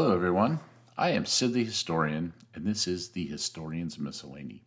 Hello, 0.00 0.14
everyone. 0.14 0.60
I 0.96 1.10
am 1.10 1.26
Sid 1.26 1.54
the 1.54 1.64
Historian, 1.64 2.32
and 2.54 2.64
this 2.64 2.86
is 2.86 3.08
the 3.08 3.26
Historian's 3.26 3.98
Miscellany. 3.98 4.62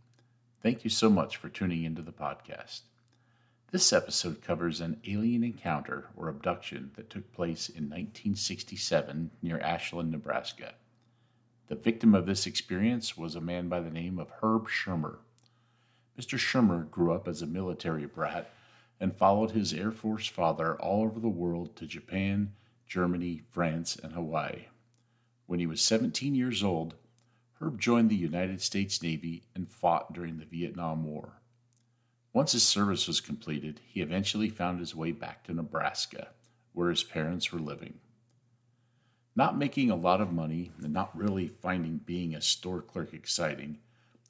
Thank 0.61 0.83
you 0.83 0.89
so 0.89 1.09
much 1.09 1.37
for 1.37 1.47
tuning 1.47 1.85
into 1.85 2.01
the 2.01 2.11
podcast. 2.11 2.81
This 3.71 3.93
episode 3.93 4.41
covers 4.41 4.81
an 4.81 4.99
alien 5.07 5.45
encounter 5.45 6.09
or 6.17 6.27
abduction 6.27 6.91
that 6.97 7.09
took 7.09 7.31
place 7.31 7.69
in 7.69 7.85
1967 7.85 9.31
near 9.41 9.57
Ashland, 9.61 10.11
Nebraska. 10.11 10.73
The 11.69 11.75
victim 11.75 12.13
of 12.13 12.25
this 12.25 12.45
experience 12.45 13.17
was 13.17 13.33
a 13.33 13.39
man 13.39 13.69
by 13.69 13.79
the 13.79 13.89
name 13.89 14.19
of 14.19 14.33
Herb 14.41 14.67
Schirmer. 14.67 15.19
Mr. 16.19 16.37
Schirmer 16.37 16.83
grew 16.91 17.13
up 17.13 17.29
as 17.29 17.41
a 17.41 17.47
military 17.47 18.05
brat 18.05 18.49
and 18.99 19.15
followed 19.15 19.51
his 19.51 19.71
Air 19.71 19.91
Force 19.91 20.27
father 20.27 20.75
all 20.75 21.03
over 21.03 21.21
the 21.21 21.29
world 21.29 21.77
to 21.77 21.87
Japan, 21.87 22.51
Germany, 22.85 23.43
France, 23.49 23.95
and 23.95 24.11
Hawaii. 24.11 24.65
When 25.51 25.59
he 25.59 25.67
was 25.67 25.81
17 25.81 26.33
years 26.33 26.63
old, 26.63 26.95
Herb 27.59 27.77
joined 27.77 28.09
the 28.09 28.15
United 28.15 28.61
States 28.61 29.03
Navy 29.03 29.43
and 29.53 29.69
fought 29.69 30.13
during 30.13 30.37
the 30.37 30.45
Vietnam 30.45 31.03
War. 31.03 31.41
Once 32.31 32.53
his 32.53 32.65
service 32.65 33.05
was 33.05 33.19
completed, 33.19 33.81
he 33.85 33.99
eventually 33.99 34.47
found 34.47 34.79
his 34.79 34.95
way 34.95 35.11
back 35.11 35.43
to 35.43 35.53
Nebraska, 35.53 36.29
where 36.71 36.89
his 36.89 37.03
parents 37.03 37.51
were 37.51 37.59
living. 37.59 37.95
Not 39.35 39.57
making 39.57 39.91
a 39.91 39.95
lot 39.97 40.21
of 40.21 40.31
money 40.31 40.71
and 40.81 40.93
not 40.93 41.17
really 41.17 41.49
finding 41.49 41.97
being 41.97 42.33
a 42.33 42.39
store 42.39 42.81
clerk 42.81 43.13
exciting, 43.13 43.79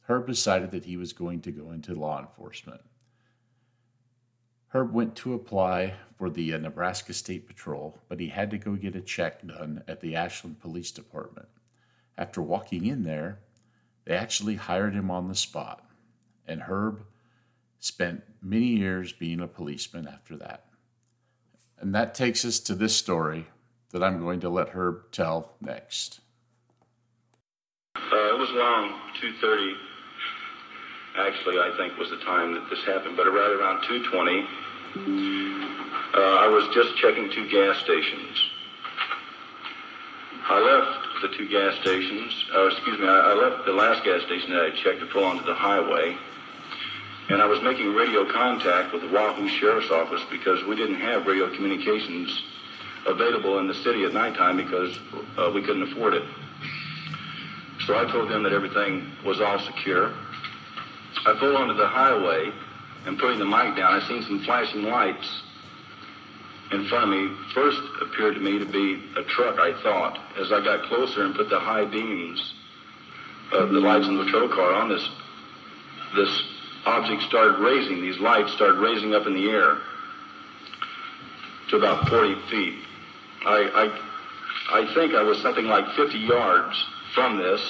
Herb 0.08 0.26
decided 0.26 0.72
that 0.72 0.86
he 0.86 0.98
was 0.98 1.14
going 1.14 1.42
to 1.42 1.52
go 1.52 1.70
into 1.70 1.94
law 1.94 2.20
enforcement. 2.20 2.82
Herb 4.74 4.94
went 4.94 5.16
to 5.18 5.34
apply 5.34 5.96
for 6.18 6.30
the 6.30 6.54
uh, 6.54 6.58
Nebraska 6.58 7.14
State 7.14 7.46
Patrol, 7.46 7.98
but 8.08 8.22
he 8.22 8.30
had 8.30 8.50
to 8.52 8.58
go 8.58 8.76
get 8.76 8.96
a 8.96 9.02
check 9.02 9.46
done 9.46 9.84
at 9.88 10.00
the 10.00 10.16
Ashland 10.16 10.62
Police 10.62 10.92
Department. 10.92 11.50
After 12.18 12.42
walking 12.42 12.86
in 12.86 13.04
there, 13.04 13.40
they 14.06 14.16
actually 14.16 14.56
hired 14.56 14.94
him 14.94 15.12
on 15.12 15.28
the 15.28 15.36
spot, 15.36 15.86
and 16.48 16.62
Herb 16.62 17.04
spent 17.80 18.24
many 18.42 18.68
years 18.68 19.12
being 19.12 19.42
a 19.42 19.48
policeman 19.48 20.08
after 20.08 20.38
that. 20.38 20.66
And 21.80 21.94
that 21.94 22.16
takes 22.16 22.46
us 22.46 22.60
to 22.62 22.76
this 22.76 22.96
story 22.96 23.48
that 23.90 24.04
I'm 24.04 24.22
going 24.22 24.40
to 24.42 24.50
let 24.50 24.70
Herb 24.70 25.12
tell 25.12 25.56
next. 25.60 26.22
Uh, 27.96 28.00
it 28.00 28.38
was 28.40 28.52
around 28.52 28.94
2.30 29.22 29.91
actually, 31.18 31.60
I 31.60 31.76
think 31.78 31.98
was 31.98 32.10
the 32.10 32.18
time 32.18 32.54
that 32.54 32.70
this 32.70 32.84
happened, 32.86 33.18
but 33.18 33.26
right 33.26 33.52
around 33.52 33.84
2:20, 33.84 34.48
uh, 36.14 36.20
I 36.20 36.48
was 36.48 36.68
just 36.74 36.98
checking 36.98 37.30
two 37.32 37.50
gas 37.50 37.78
stations. 37.80 38.50
I 40.50 40.60
left 40.60 41.22
the 41.22 41.38
two 41.38 41.48
gas 41.48 41.80
stations. 41.82 42.46
Uh, 42.54 42.68
excuse 42.68 43.00
me, 43.00 43.08
I, 43.08 43.32
I 43.32 43.34
left 43.34 43.66
the 43.66 43.74
last 43.74 44.04
gas 44.04 44.22
station 44.24 44.52
that 44.52 44.64
I 44.64 44.70
checked 44.72 45.00
to 45.00 45.06
pull 45.06 45.24
onto 45.24 45.46
the 45.46 45.54
highway, 45.54 46.18
and 47.30 47.42
I 47.42 47.46
was 47.46 47.62
making 47.62 47.94
radio 47.94 48.30
contact 48.32 48.92
with 48.92 49.04
the 49.04 49.08
Wahoo 49.08 49.48
Sheriff's 49.48 49.92
Office 49.92 50.22
because 50.30 50.64
we 50.66 50.76
didn't 50.76 51.00
have 51.00 51.28
radio 51.28 51.54
communications 51.54 52.44
available 53.06 53.60
in 53.60 53.68
the 53.68 53.74
city 53.76 54.04
at 54.04 54.14
nighttime 54.14 54.58
because 54.58 54.98
uh, 55.38 55.52
we 55.54 55.62
couldn't 55.62 55.84
afford 55.84 56.14
it. 56.14 56.24
So 57.86 57.98
I 57.98 58.12
told 58.12 58.30
them 58.30 58.44
that 58.44 58.54
everything 58.54 59.12
was 59.26 59.42
all 59.42 59.60
secure. 59.60 60.14
I 61.26 61.36
pulled 61.40 61.56
onto 61.56 61.76
the 61.76 61.88
highway 61.88 62.52
and 63.06 63.18
putting 63.18 63.40
the 63.40 63.46
mic 63.46 63.76
down, 63.76 64.02
I 64.02 64.08
seen 64.08 64.24
some 64.24 64.44
flashing 64.44 64.84
lights 64.84 65.42
in 66.72 66.88
front 66.88 67.04
of 67.06 67.10
me. 67.10 67.36
First 67.54 67.80
appeared 68.02 68.36
to 68.36 68.42
me 68.42 68.60
to 68.60 68.66
be 68.66 69.04
a 69.18 69.24
truck, 69.24 69.60
I 69.60 69.74
thought. 69.82 70.20
As 70.40 70.52
I 70.52 70.64
got 70.64 70.84
closer 70.84 71.26
and 71.26 71.36
put 71.36 71.50
the 71.50 71.60
high 71.60 71.86
beams 71.86 72.54
of 73.52 73.70
the 73.70 73.80
lights 73.80 74.08
in 74.08 74.18
the 74.18 74.24
patrol 74.24 74.48
car 74.50 74.74
on 74.74 74.90
this, 74.90 75.08
this 76.16 76.44
object 76.86 77.24
started 77.24 77.60
raising, 77.60 78.02
these 78.02 78.20
lights 78.20 78.54
started 78.54 78.80
raising 78.80 79.14
up 79.14 79.28
in 79.28 79.34
the 79.34 79.50
air 79.50 79.80
to 81.70 81.78
about 81.78 82.08
40 82.08 82.36
feet. 82.50 82.76
I, 83.46 83.92
I, 84.72 84.82
I 84.82 84.94
think 84.94 85.14
I 85.14 85.24
was 85.24 85.42
something 85.42 85.66
like 85.66 85.86
50 85.96 86.18
yards 86.18 86.86
from 87.14 87.38
this 87.38 87.62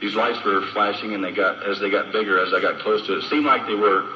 these 0.00 0.14
lights 0.14 0.44
were 0.44 0.62
flashing, 0.72 1.14
and 1.14 1.24
they 1.24 1.32
got 1.32 1.62
as 1.66 1.80
they 1.80 1.90
got 1.90 2.12
bigger 2.12 2.38
as 2.44 2.52
I 2.52 2.60
got 2.60 2.80
close 2.80 3.06
to 3.06 3.14
it. 3.14 3.24
It 3.24 3.30
seemed 3.30 3.46
like 3.46 3.66
they 3.66 3.74
were 3.74 4.06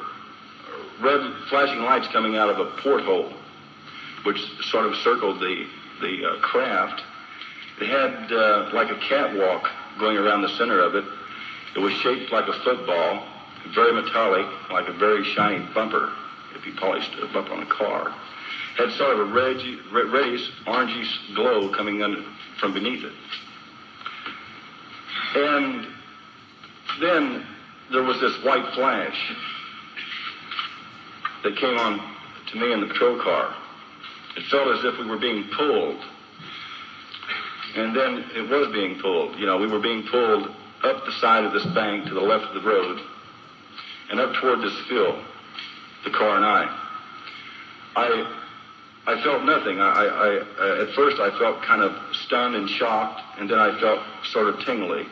red 1.01 1.33
flashing 1.49 1.81
lights 1.81 2.07
coming 2.09 2.37
out 2.37 2.49
of 2.49 2.59
a 2.59 2.65
porthole, 2.81 3.33
which 4.23 4.39
sort 4.69 4.85
of 4.85 4.95
circled 4.97 5.39
the 5.39 5.65
the 6.01 6.25
uh, 6.25 6.39
craft. 6.39 7.01
It 7.79 7.87
had 7.87 8.31
uh, 8.31 8.69
like 8.73 8.91
a 8.91 8.99
catwalk 9.07 9.69
going 9.99 10.17
around 10.17 10.43
the 10.43 10.49
center 10.57 10.79
of 10.79 10.95
it. 10.95 11.05
It 11.75 11.79
was 11.79 11.93
shaped 11.93 12.31
like 12.31 12.47
a 12.47 12.53
football, 12.63 13.25
very 13.73 13.93
metallic, 13.93 14.45
like 14.69 14.87
a 14.87 14.93
very 14.93 15.23
shiny 15.33 15.65
bumper, 15.73 16.11
if 16.55 16.65
you 16.65 16.73
polished 16.75 17.11
a 17.21 17.27
bumper 17.27 17.53
on 17.53 17.63
a 17.63 17.65
car. 17.65 18.13
Had 18.77 18.91
sort 18.91 19.19
of 19.19 19.19
a 19.19 19.33
red, 19.33 19.57
reddish, 19.91 20.49
orangey 20.65 21.05
glow 21.35 21.69
coming 21.69 22.03
under, 22.03 22.23
from 22.59 22.73
beneath 22.73 23.03
it. 23.03 23.13
And 25.35 25.87
then 26.99 27.45
there 27.91 28.03
was 28.03 28.19
this 28.19 28.43
white 28.43 28.73
flash 28.73 29.35
that 31.43 31.55
came 31.57 31.77
on 31.77 32.01
to 32.51 32.59
me 32.59 32.73
in 32.73 32.81
the 32.81 32.87
patrol 32.87 33.21
car. 33.21 33.55
It 34.37 34.43
felt 34.43 34.77
as 34.77 34.83
if 34.85 34.99
we 34.99 35.05
were 35.05 35.17
being 35.17 35.47
pulled. 35.55 36.03
And 37.75 37.95
then 37.95 38.25
it 38.35 38.49
was 38.49 38.71
being 38.73 38.99
pulled. 38.99 39.37
You 39.37 39.45
know, 39.45 39.57
we 39.57 39.67
were 39.67 39.79
being 39.79 40.03
pulled 40.07 40.49
up 40.83 41.05
the 41.05 41.11
side 41.13 41.45
of 41.45 41.53
this 41.53 41.65
bank 41.67 42.07
to 42.07 42.13
the 42.13 42.21
left 42.21 42.45
of 42.45 42.61
the 42.61 42.69
road 42.69 42.99
and 44.09 44.19
up 44.19 44.33
toward 44.35 44.61
this 44.61 44.77
field, 44.89 45.23
the 46.03 46.11
car 46.11 46.35
and 46.35 46.45
I. 46.45 46.77
I 47.95 48.37
I 49.07 49.21
felt 49.23 49.43
nothing. 49.45 49.79
I, 49.79 49.89
I, 49.89 50.27
I, 50.59 50.81
at 50.83 50.93
first 50.93 51.19
I 51.19 51.35
felt 51.39 51.63
kind 51.63 51.81
of 51.81 51.95
stunned 52.15 52.55
and 52.55 52.69
shocked, 52.69 53.21
and 53.39 53.49
then 53.49 53.57
I 53.57 53.79
felt 53.79 53.99
sort 54.25 54.47
of 54.47 54.59
tingly. 54.63 55.07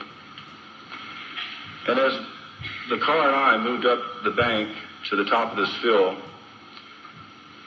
And 1.90 1.98
as 1.98 2.14
the 2.92 3.00
car 3.00 3.28
and 3.28 3.36
I 3.36 3.58
moved 3.58 3.88
up 3.88 4.00
the 4.24 4.30
bank 4.30 4.70
to 5.10 5.16
the 5.16 5.26
top 5.26 5.52
of 5.52 5.58
this 5.58 5.76
fill, 5.82 6.16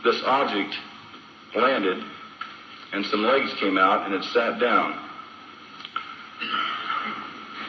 this 0.04 0.22
object 0.24 0.76
landed 1.56 2.04
and 2.92 3.04
some 3.06 3.24
legs 3.24 3.52
came 3.58 3.76
out 3.76 4.06
and 4.06 4.14
it 4.14 4.22
sat 4.32 4.60
down. 4.60 4.96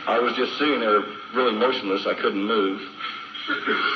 I 0.05 0.19
was 0.19 0.35
just 0.35 0.59
sitting 0.59 0.79
there 0.79 1.01
really 1.33 1.57
motionless. 1.57 2.05
I 2.05 2.13
couldn't 2.13 2.43
move. 2.43 2.81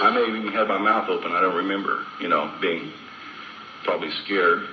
I 0.02 0.12
may 0.16 0.26
have 0.26 0.36
even 0.36 0.52
had 0.52 0.68
my 0.68 0.80
mouth 0.80 1.10
open. 1.10 1.34
I 1.34 1.42
don't 1.42 1.56
remember, 1.56 2.08
you 2.20 2.28
know, 2.28 2.52
being 2.60 2.92
probably 3.84 4.10
scared. 4.26 4.66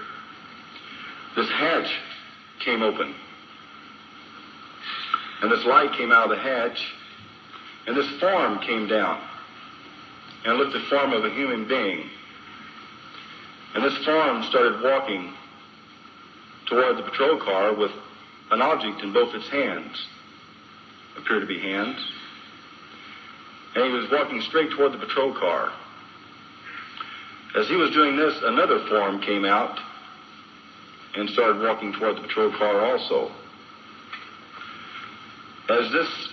This 1.36 1.50
hatch 1.50 1.92
came 2.64 2.82
open. 2.82 3.14
And 5.42 5.52
this 5.52 5.66
light 5.66 5.92
came 5.92 6.12
out 6.12 6.30
of 6.30 6.38
the 6.38 6.42
hatch 6.42 6.78
and 7.86 7.96
this 7.96 8.08
form 8.18 8.58
came 8.60 8.86
down 8.86 9.20
and 10.44 10.58
looked 10.58 10.72
the 10.72 10.80
form 10.88 11.12
of 11.12 11.24
a 11.24 11.30
human 11.30 11.66
being. 11.66 12.08
And 13.74 13.84
this 13.84 13.96
form 14.04 14.42
started 14.44 14.82
walking 14.82 15.32
toward 16.66 16.96
the 16.96 17.02
patrol 17.02 17.38
car 17.38 17.74
with 17.74 17.90
an 18.50 18.62
object 18.62 19.02
in 19.02 19.12
both 19.12 19.34
its 19.34 19.48
hands. 19.48 20.06
Appeared 21.16 21.42
to 21.42 21.46
be 21.46 21.58
hands. 21.58 21.98
And 23.74 23.84
he 23.84 23.90
was 23.90 24.10
walking 24.10 24.40
straight 24.42 24.70
toward 24.70 24.92
the 24.92 24.98
patrol 24.98 25.34
car. 25.34 25.72
As 27.56 27.68
he 27.68 27.76
was 27.76 27.90
doing 27.90 28.16
this, 28.16 28.34
another 28.42 28.86
form 28.88 29.20
came 29.20 29.44
out 29.44 29.78
and 31.16 31.28
started 31.30 31.62
walking 31.62 31.92
toward 31.92 32.16
the 32.16 32.22
patrol 32.22 32.50
car 32.52 32.80
also. 32.80 33.30
As 35.68 35.90
this 35.92 36.28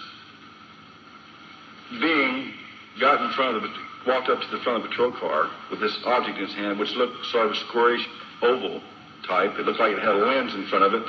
being 1.99 2.53
got 2.99 3.21
in 3.21 3.31
front 3.31 3.57
of 3.57 3.63
the, 3.63 3.69
walked 4.07 4.29
up 4.29 4.41
to 4.41 4.47
the 4.47 4.63
front 4.63 4.77
of 4.77 4.83
the 4.83 4.89
patrol 4.89 5.11
car 5.11 5.49
with 5.69 5.79
this 5.79 5.97
object 6.05 6.37
in 6.37 6.45
his 6.45 6.55
hand, 6.55 6.79
which 6.79 6.91
looked 6.95 7.25
sort 7.27 7.47
of 7.47 7.51
a 7.53 7.55
squarish 7.55 8.07
oval 8.41 8.81
type. 9.27 9.57
It 9.57 9.65
looked 9.65 9.79
like 9.79 9.93
it 9.93 9.99
had 9.99 10.09
a 10.09 10.25
lens 10.25 10.53
in 10.53 10.67
front 10.67 10.85
of 10.85 10.93
it. 10.93 11.03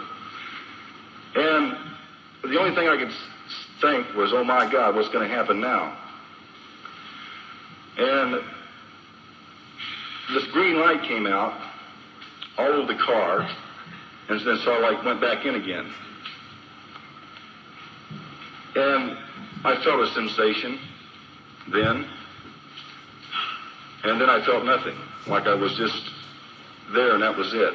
And 1.34 1.76
the 2.42 2.58
only 2.58 2.74
thing 2.74 2.88
I 2.88 2.96
could 2.96 3.12
think 3.80 4.14
was, 4.14 4.32
oh 4.32 4.44
my 4.44 4.70
God, 4.70 4.94
what's 4.94 5.08
going 5.08 5.28
to 5.28 5.34
happen 5.34 5.60
now? 5.60 5.98
And 7.96 8.42
this 10.34 10.44
green 10.52 10.78
light 10.78 11.02
came 11.02 11.26
out 11.26 11.60
all 12.58 12.68
over 12.68 12.92
the 12.92 12.98
car, 12.98 13.48
and 14.28 14.40
then 14.40 14.58
sort 14.58 14.76
of 14.76 14.82
like 14.82 15.04
went 15.04 15.20
back 15.20 15.44
in 15.44 15.54
again. 15.54 15.92
And 18.74 19.16
I 19.64 19.82
felt 19.84 20.00
a 20.00 20.12
sensation 20.12 20.78
then, 21.72 22.04
and 24.04 24.20
then 24.20 24.28
I 24.28 24.44
felt 24.44 24.64
nothing, 24.64 24.96
like 25.28 25.46
I 25.46 25.54
was 25.54 25.76
just 25.76 26.10
there 26.92 27.14
and 27.14 27.22
that 27.22 27.36
was 27.36 27.54
it. 27.54 27.74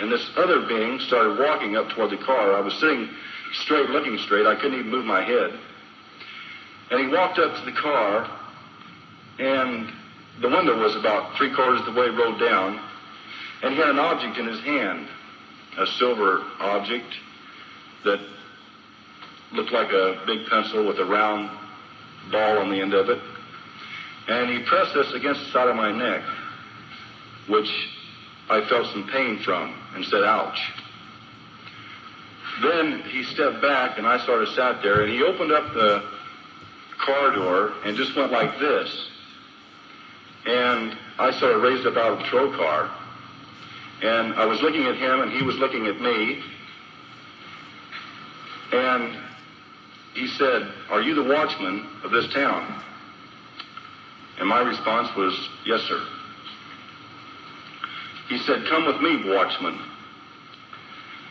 and 0.00 0.10
this 0.10 0.30
other 0.36 0.66
being 0.66 0.98
started 1.00 1.38
walking 1.38 1.76
up 1.76 1.88
toward 1.90 2.10
the 2.10 2.16
car. 2.24 2.54
I 2.54 2.60
was 2.60 2.74
sitting 2.74 3.08
straight, 3.52 3.90
looking 3.90 4.18
straight. 4.18 4.46
I 4.46 4.54
couldn't 4.56 4.78
even 4.78 4.90
move 4.90 5.04
my 5.04 5.22
head. 5.22 5.58
And 6.90 7.00
he 7.00 7.06
walked 7.14 7.38
up 7.38 7.58
to 7.58 7.64
the 7.64 7.76
car, 7.78 8.28
and 9.38 9.90
the 10.40 10.48
window 10.48 10.78
was 10.78 10.96
about 10.96 11.36
three 11.36 11.54
quarters 11.54 11.80
of 11.80 11.94
the 11.94 12.00
way 12.00 12.08
rolled 12.08 12.40
down, 12.40 12.80
and 13.62 13.74
he 13.74 13.80
had 13.80 13.90
an 13.90 13.98
object 13.98 14.38
in 14.38 14.46
his 14.46 14.60
hand, 14.60 15.06
a 15.78 15.86
silver 15.98 16.42
object 16.58 17.14
that 18.04 18.20
looked 19.52 19.72
like 19.72 19.92
a 19.92 20.20
big 20.26 20.46
pencil 20.46 20.86
with 20.86 20.98
a 20.98 21.04
round 21.04 21.50
ball 22.30 22.58
on 22.58 22.70
the 22.70 22.80
end 22.80 22.94
of 22.94 23.08
it. 23.08 23.20
And 24.28 24.50
he 24.50 24.60
pressed 24.60 24.94
this 24.94 25.12
against 25.12 25.44
the 25.44 25.50
side 25.50 25.68
of 25.68 25.76
my 25.76 25.90
neck, 25.90 26.22
which 27.48 27.70
I 28.48 28.64
felt 28.68 28.86
some 28.92 29.08
pain 29.08 29.38
from, 29.38 29.74
and 29.94 30.04
said, 30.04 30.22
ouch. 30.22 30.60
Then 32.62 33.02
he 33.08 33.24
stepped 33.24 33.60
back, 33.60 33.98
and 33.98 34.06
I 34.06 34.24
sort 34.24 34.42
of 34.42 34.48
sat 34.50 34.82
there, 34.82 35.02
and 35.02 35.10
he 35.10 35.22
opened 35.22 35.52
up 35.52 35.74
the 35.74 36.04
car 36.98 37.34
door 37.34 37.72
and 37.84 37.96
just 37.96 38.14
went 38.14 38.30
like 38.30 38.58
this. 38.58 39.08
And 40.46 40.96
I 41.18 41.30
sort 41.38 41.56
of 41.56 41.62
raised 41.62 41.86
up 41.86 41.96
out 41.96 42.12
of 42.12 42.18
the 42.18 42.24
patrol 42.24 42.52
car, 42.52 42.90
and 44.02 44.34
I 44.34 44.44
was 44.44 44.60
looking 44.60 44.84
at 44.84 44.96
him, 44.96 45.20
and 45.20 45.32
he 45.32 45.42
was 45.42 45.56
looking 45.56 45.86
at 45.86 46.00
me. 46.00 46.42
And 48.72 49.16
he 50.14 50.26
said, 50.28 50.72
Are 50.90 51.00
you 51.00 51.14
the 51.14 51.22
watchman 51.22 51.88
of 52.04 52.10
this 52.10 52.32
town? 52.32 52.82
And 54.38 54.48
my 54.48 54.60
response 54.60 55.08
was, 55.16 55.48
Yes, 55.64 55.80
sir. 55.82 56.04
He 58.28 58.38
said, 58.38 58.64
Come 58.68 58.86
with 58.86 59.00
me, 59.00 59.30
watchman. 59.30 59.78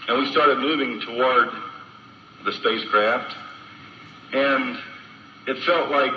And 0.07 0.19
we 0.19 0.31
started 0.31 0.59
moving 0.59 0.99
toward 1.01 1.49
the 2.43 2.51
spacecraft, 2.53 3.35
and 4.33 4.77
it 5.47 5.63
felt 5.63 5.91
like 5.91 6.13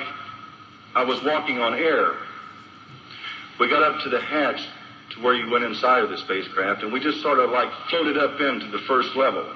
I 0.94 1.04
was 1.04 1.22
walking 1.22 1.58
on 1.58 1.74
air. 1.74 2.14
We 3.60 3.68
got 3.68 3.82
up 3.82 4.02
to 4.04 4.08
the 4.08 4.20
hatch 4.20 4.60
to 5.14 5.22
where 5.22 5.34
you 5.34 5.50
went 5.50 5.64
inside 5.64 6.02
of 6.02 6.10
the 6.10 6.18
spacecraft, 6.18 6.82
and 6.82 6.92
we 6.92 7.00
just 7.00 7.20
sort 7.20 7.38
of 7.38 7.50
like 7.50 7.68
floated 7.90 8.16
up 8.16 8.40
into 8.40 8.68
the 8.68 8.80
first 8.86 9.14
level. 9.16 9.46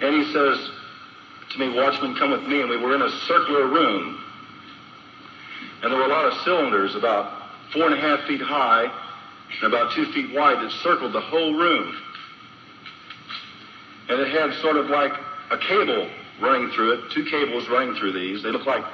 And 0.00 0.14
he 0.14 0.32
says 0.32 0.70
to 1.50 1.58
me, 1.58 1.74
Watchman, 1.74 2.16
come 2.16 2.30
with 2.30 2.44
me. 2.44 2.60
And 2.60 2.70
we 2.70 2.76
were 2.76 2.94
in 2.94 3.02
a 3.02 3.10
circular 3.26 3.66
room. 3.66 4.22
And 5.82 5.92
there 5.92 5.98
were 5.98 6.06
a 6.06 6.08
lot 6.08 6.26
of 6.26 6.34
cylinders, 6.44 6.94
about 6.94 7.50
four 7.72 7.86
and 7.86 7.94
a 7.94 8.00
half 8.00 8.26
feet 8.26 8.40
high 8.40 8.90
and 9.62 9.72
about 9.72 9.92
two 9.94 10.06
feet 10.12 10.32
wide, 10.32 10.62
that 10.62 10.70
circled 10.82 11.12
the 11.12 11.20
whole 11.20 11.54
room. 11.54 11.96
And 14.08 14.20
it 14.20 14.28
had 14.28 14.52
sort 14.60 14.76
of 14.76 14.86
like 14.86 15.12
a 15.50 15.58
cable 15.58 16.08
running 16.40 16.70
through 16.70 16.92
it, 16.92 17.10
two 17.12 17.24
cables 17.24 17.68
running 17.68 17.94
through 17.96 18.12
these. 18.12 18.42
They 18.42 18.50
looked 18.50 18.66
like 18.66 18.84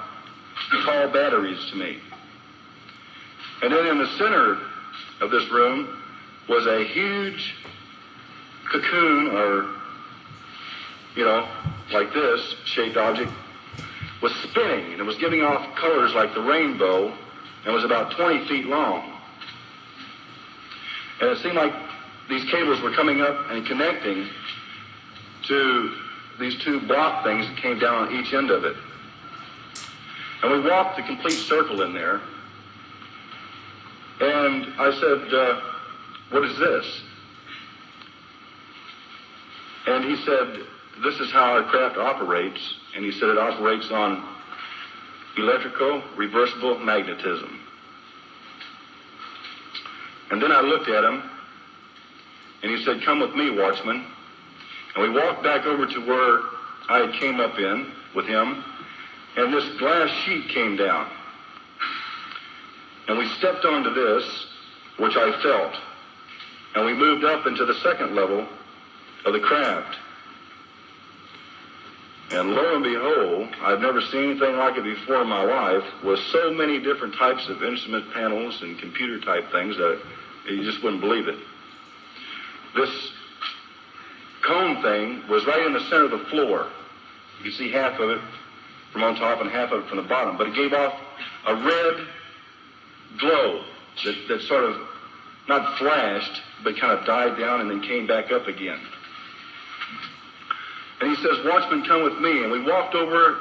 tall 0.85 1.09
batteries 1.13 1.59
to 1.71 1.77
me. 1.77 1.99
And 3.63 3.73
then 3.73 3.87
in 3.87 3.99
the 3.99 4.09
center 4.19 4.59
of 5.21 5.31
this 5.31 5.51
room 5.51 6.03
was 6.49 6.67
a 6.67 6.85
huge 6.85 7.55
cocoon 8.71 9.29
or 9.29 9.76
you 11.17 11.25
know, 11.25 11.49
like 11.93 12.13
this 12.13 12.55
shaped 12.67 12.97
object, 12.97 13.33
was 14.23 14.33
spinning 14.37 14.93
and 14.93 15.01
it 15.01 15.05
was 15.05 15.17
giving 15.17 15.43
off 15.43 15.75
colors 15.77 16.13
like 16.15 16.33
the 16.35 16.41
rainbow 16.41 17.13
and 17.65 17.75
was 17.75 17.85
about 17.85 18.13
20 18.13 18.47
feet 18.47 18.67
long. 18.67 19.13
And 21.21 21.31
it 21.31 21.39
seemed 21.39 21.55
like 21.55 21.73
these 22.29 22.45
cables 22.51 22.81
were 22.83 22.93
coming 22.93 23.23
up 23.23 23.51
and 23.51 23.67
connecting 23.67 24.29
to 25.45 25.95
these 26.39 26.63
two 26.63 26.81
block 26.87 27.25
things 27.25 27.47
that 27.47 27.57
came 27.57 27.79
down 27.79 28.09
on 28.09 28.15
each 28.15 28.35
end 28.35 28.51
of 28.51 28.65
it. 28.65 28.77
And 30.43 30.53
we 30.53 30.69
walked 30.69 30.97
the 30.97 31.03
complete 31.03 31.39
circle 31.39 31.83
in 31.83 31.95
there. 31.95 32.21
And 34.21 34.67
I 34.79 34.93
said, 35.01 35.35
uh, 35.35 35.61
What 36.31 36.45
is 36.45 36.59
this? 36.59 37.01
And 39.87 40.05
he 40.05 40.17
said, 40.25 40.67
this 41.03 41.21
is 41.21 41.31
how 41.31 41.53
our 41.53 41.63
craft 41.65 41.99
operates, 41.99 42.61
and 42.95 43.05
he 43.05 43.13
said 43.13 43.29
it 43.29 43.39
operates 43.39 43.91
on 43.91 44.27
electrical 45.37 46.03
reversible 46.17 46.79
magnetism. 46.79 47.61
And 50.31 50.43
then 50.43 50.51
I 50.51 50.61
looked 50.61 50.89
at 50.89 51.05
him, 51.05 51.23
and 52.63 52.77
he 52.77 52.83
said, 52.85 53.03
Come 53.03 53.21
with 53.21 53.35
me, 53.35 53.51
watchman. 53.51 54.05
And 54.95 55.03
we 55.03 55.21
walked 55.21 55.43
back 55.43 55.67
over 55.67 55.87
to 55.87 56.07
where 56.07 56.41
I 56.89 57.15
came 57.21 57.41
up 57.41 57.59
in 57.59 57.93
with 58.15 58.27
him, 58.27 58.65
and 59.37 59.53
this 59.53 59.79
glass 59.79 60.09
sheet 60.25 60.49
came 60.49 60.77
down. 60.77 61.09
And 63.09 63.19
we 63.19 63.29
stepped 63.39 63.65
onto 63.65 63.93
this, 63.93 64.25
which 64.99 65.17
I 65.17 65.41
felt, 65.43 65.75
and 66.75 66.87
we 66.87 66.95
moved 66.95 67.25
up 67.25 67.47
into 67.47 67.67
the 67.67 67.75
second 67.75 68.15
level 68.15 68.49
of 69.27 69.33
the 69.35 69.41
craft. 69.41 69.97
And 72.31 72.51
lo 72.51 72.75
and 72.75 72.83
behold, 72.83 73.49
I've 73.63 73.81
never 73.81 74.01
seen 74.01 74.31
anything 74.31 74.57
like 74.57 74.77
it 74.77 74.83
before 74.83 75.23
in 75.23 75.29
my 75.29 75.45
life, 75.45 75.85
with 76.03 76.19
so 76.33 76.51
many 76.51 76.81
different 76.81 77.15
types 77.15 77.49
of 77.49 77.63
instrument 77.63 78.13
panels 78.13 78.63
and 78.63 78.79
computer 78.79 79.21
type 79.21 79.51
things 79.53 79.77
that 79.77 80.01
you 80.49 80.65
just 80.65 80.83
wouldn't 80.83 81.01
believe 81.01 81.29
it. 81.29 81.39
This 82.75 82.91
cone 84.45 84.83
thing 84.83 85.29
was 85.29 85.47
right 85.47 85.65
in 85.67 85.73
the 85.73 85.81
center 85.89 86.05
of 86.05 86.11
the 86.11 86.25
floor. 86.31 86.69
You 87.39 87.45
could 87.45 87.55
see 87.55 87.71
half 87.71 88.01
of 88.01 88.11
it 88.11 88.21
from 88.93 89.05
on 89.05 89.15
top 89.15 89.41
and 89.41 89.51
half 89.51 89.71
of 89.71 89.85
it 89.85 89.89
from 89.89 89.99
the 89.99 90.09
bottom, 90.09 90.37
but 90.37 90.49
it 90.49 90.55
gave 90.55 90.73
off 90.73 90.95
a 91.47 91.55
red 91.55 92.07
glow 93.19 93.65
that, 94.05 94.29
that 94.29 94.41
sort 94.43 94.65
of 94.65 94.77
not 95.49 95.79
flashed, 95.79 96.43
but 96.65 96.77
kind 96.77 96.99
of 96.99 97.07
died 97.07 97.39
down 97.39 97.61
and 97.61 97.71
then 97.71 97.81
came 97.83 98.07
back 98.07 98.33
up 98.33 98.49
again. 98.49 98.81
And 101.01 101.11
he 101.11 101.17
says, 101.23 101.45
Watchman, 101.45 101.85
come 101.85 102.03
with 102.03 102.19
me. 102.21 102.43
And 102.43 102.51
we 102.51 102.63
walked 102.63 102.95
over 102.95 103.39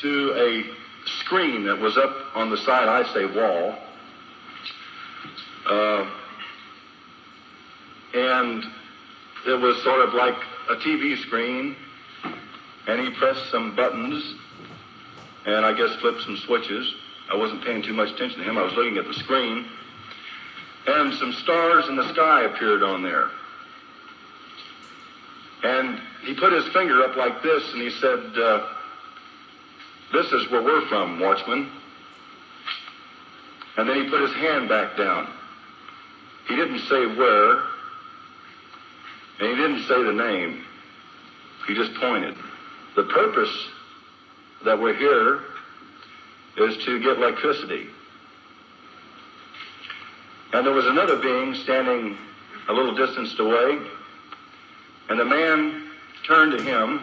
to 0.00 0.34
a 0.36 1.08
screen 1.20 1.64
that 1.64 1.78
was 1.78 1.96
up 1.96 2.14
on 2.34 2.50
the 2.50 2.56
side, 2.58 2.88
I 2.88 3.12
say 3.12 3.24
wall. 3.24 3.76
Uh, 5.68 6.10
and 8.14 8.64
it 9.46 9.60
was 9.60 9.82
sort 9.82 10.06
of 10.06 10.14
like 10.14 10.36
a 10.70 10.76
TV 10.76 11.20
screen. 11.22 11.76
And 12.86 13.00
he 13.00 13.10
pressed 13.10 13.50
some 13.50 13.74
buttons 13.74 14.34
and 15.46 15.64
I 15.64 15.72
guess 15.72 15.94
flipped 15.96 16.22
some 16.22 16.36
switches. 16.36 16.94
I 17.30 17.36
wasn't 17.36 17.64
paying 17.64 17.82
too 17.82 17.92
much 17.92 18.10
attention 18.10 18.40
to 18.40 18.44
him. 18.44 18.56
I 18.56 18.62
was 18.62 18.72
looking 18.74 18.96
at 18.98 19.06
the 19.06 19.14
screen. 19.14 19.66
And 20.86 21.12
some 21.14 21.32
stars 21.32 21.88
in 21.88 21.96
the 21.96 22.08
sky 22.12 22.44
appeared 22.44 22.82
on 22.82 23.02
there. 23.02 23.30
And 25.62 26.00
he 26.24 26.34
put 26.34 26.52
his 26.52 26.66
finger 26.72 27.02
up 27.02 27.16
like 27.16 27.42
this 27.42 27.62
and 27.72 27.82
he 27.82 27.90
said, 27.90 28.38
uh, 28.38 28.68
This 30.12 30.26
is 30.32 30.50
where 30.50 30.62
we're 30.62 30.86
from, 30.88 31.20
watchman. 31.20 31.70
And 33.76 33.88
then 33.88 34.04
he 34.04 34.10
put 34.10 34.20
his 34.22 34.34
hand 34.34 34.68
back 34.68 34.96
down. 34.96 35.32
He 36.48 36.56
didn't 36.56 36.80
say 36.80 37.06
where, 37.06 37.62
and 39.40 39.48
he 39.50 39.54
didn't 39.54 39.86
say 39.86 40.02
the 40.02 40.12
name. 40.12 40.64
He 41.66 41.74
just 41.74 41.94
pointed. 41.94 42.34
The 42.96 43.04
purpose 43.04 43.68
that 44.64 44.80
we're 44.80 44.96
here 44.96 45.42
is 46.56 46.76
to 46.84 46.98
get 47.00 47.18
electricity. 47.18 47.86
And 50.52 50.66
there 50.66 50.72
was 50.72 50.86
another 50.86 51.16
being 51.16 51.54
standing 51.54 52.16
a 52.68 52.72
little 52.72 52.94
distance 52.94 53.38
away 53.38 53.78
and 55.08 55.18
the 55.18 55.24
man 55.24 55.90
turned 56.26 56.56
to 56.56 56.62
him, 56.62 57.00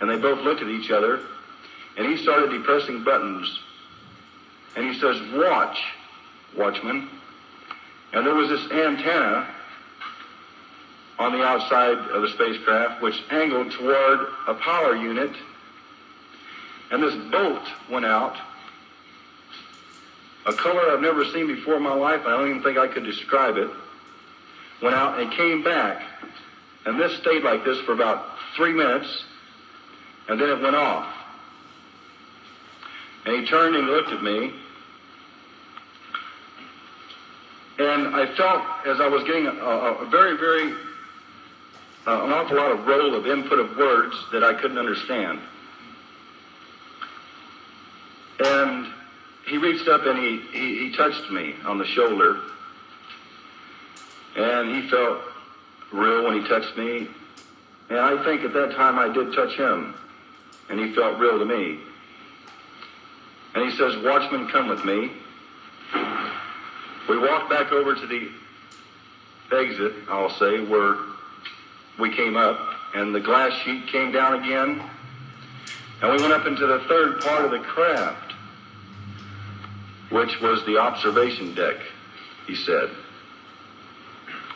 and 0.00 0.08
they 0.08 0.16
both 0.16 0.40
looked 0.40 0.62
at 0.62 0.68
each 0.68 0.90
other, 0.90 1.20
and 1.96 2.06
he 2.06 2.22
started 2.22 2.50
depressing 2.50 3.02
buttons. 3.02 3.60
And 4.76 4.86
he 4.86 4.98
says, 4.98 5.20
Watch, 5.34 5.78
watchman. 6.56 7.08
And 8.12 8.26
there 8.26 8.34
was 8.34 8.48
this 8.48 8.70
antenna 8.70 9.48
on 11.18 11.32
the 11.32 11.42
outside 11.42 11.98
of 11.98 12.22
the 12.22 12.28
spacecraft 12.28 13.02
which 13.02 13.22
angled 13.30 13.70
toward 13.72 14.20
a 14.48 14.54
power 14.54 14.96
unit. 14.96 15.30
And 16.90 17.02
this 17.02 17.14
bolt 17.30 17.62
went 17.90 18.06
out, 18.06 18.36
a 20.46 20.52
color 20.52 20.90
I've 20.90 21.02
never 21.02 21.24
seen 21.26 21.46
before 21.46 21.76
in 21.76 21.82
my 21.82 21.94
life, 21.94 22.22
I 22.26 22.30
don't 22.30 22.48
even 22.48 22.62
think 22.62 22.78
I 22.78 22.88
could 22.88 23.04
describe 23.04 23.56
it. 23.58 23.70
Went 24.82 24.96
out 24.96 25.20
and 25.20 25.30
came 25.32 25.62
back 25.62 26.02
and 26.86 26.98
this 26.98 27.16
stayed 27.18 27.42
like 27.42 27.64
this 27.64 27.78
for 27.80 27.92
about 27.92 28.26
three 28.56 28.72
minutes, 28.72 29.24
and 30.28 30.40
then 30.40 30.48
it 30.48 30.60
went 30.60 30.76
off. 30.76 31.12
And 33.26 33.36
he 33.36 33.46
turned 33.46 33.76
and 33.76 33.86
looked 33.86 34.10
at 34.10 34.22
me, 34.22 34.52
And 37.80 38.14
I 38.14 38.26
felt 38.36 38.62
as 38.86 39.00
I 39.00 39.08
was 39.08 39.24
getting 39.24 39.46
a, 39.46 39.52
a 39.52 40.06
very, 40.10 40.36
very, 40.36 40.70
uh, 42.06 42.24
an 42.24 42.30
awful 42.30 42.58
lot 42.58 42.72
of 42.72 42.86
roll 42.86 43.14
of 43.14 43.26
input 43.26 43.58
of 43.58 43.74
words 43.74 44.14
that 44.32 44.44
I 44.44 44.52
couldn't 44.52 44.76
understand. 44.76 45.40
And 48.40 48.86
he 49.46 49.56
reached 49.56 49.88
up 49.88 50.04
and 50.04 50.18
he, 50.18 50.40
he, 50.52 50.78
he 50.78 50.94
touched 50.94 51.30
me 51.30 51.54
on 51.64 51.78
the 51.78 51.86
shoulder. 51.86 52.42
And 54.36 54.76
he 54.76 54.86
felt 54.90 55.22
real 55.92 56.24
when 56.24 56.40
he 56.40 56.48
touched 56.48 56.76
me. 56.76 57.08
And 57.88 57.98
I 57.98 58.22
think 58.24 58.42
at 58.44 58.52
that 58.52 58.72
time 58.72 58.98
I 58.98 59.12
did 59.12 59.34
touch 59.34 59.54
him. 59.56 59.94
And 60.68 60.78
he 60.78 60.94
felt 60.94 61.18
real 61.18 61.38
to 61.38 61.44
me. 61.44 61.80
And 63.54 63.68
he 63.68 63.76
says, 63.76 63.96
Watchman, 64.04 64.48
come 64.48 64.68
with 64.68 64.84
me. 64.84 65.10
We 67.08 67.18
walked 67.18 67.50
back 67.50 67.72
over 67.72 67.94
to 67.96 68.06
the 68.06 68.28
exit, 69.52 69.92
I'll 70.08 70.30
say, 70.30 70.60
where 70.60 70.96
we 71.98 72.14
came 72.14 72.36
up, 72.36 72.58
and 72.94 73.12
the 73.12 73.20
glass 73.20 73.52
sheet 73.64 73.88
came 73.88 74.12
down 74.12 74.44
again. 74.44 74.80
And 76.02 76.12
we 76.12 76.22
went 76.22 76.32
up 76.32 76.46
into 76.46 76.66
the 76.66 76.78
third 76.88 77.20
part 77.20 77.44
of 77.44 77.50
the 77.50 77.58
craft, 77.58 78.32
which 80.10 80.40
was 80.40 80.64
the 80.64 80.78
observation 80.78 81.54
deck, 81.54 81.76
he 82.46 82.54
said. 82.54 82.90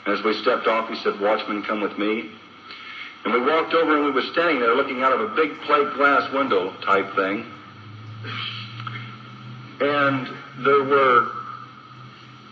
As 0.07 0.23
we 0.23 0.35
stepped 0.43 0.67
off, 0.67 0.89
he 0.89 0.97
said, 0.97 1.19
Watchman, 1.21 1.63
come 1.63 1.81
with 1.81 1.97
me. 1.99 2.31
And 3.25 3.33
we 3.33 3.41
walked 3.41 3.73
over 3.73 3.97
and 3.97 4.05
we 4.05 4.11
were 4.11 4.23
standing 4.33 4.61
there 4.61 4.75
looking 4.75 5.03
out 5.03 5.13
of 5.13 5.21
a 5.21 5.35
big 5.35 5.59
plate 5.63 5.95
glass 5.95 6.31
window 6.33 6.75
type 6.83 7.15
thing. 7.17 7.47
And 9.81 10.29
there 10.59 10.85
were 10.85 11.31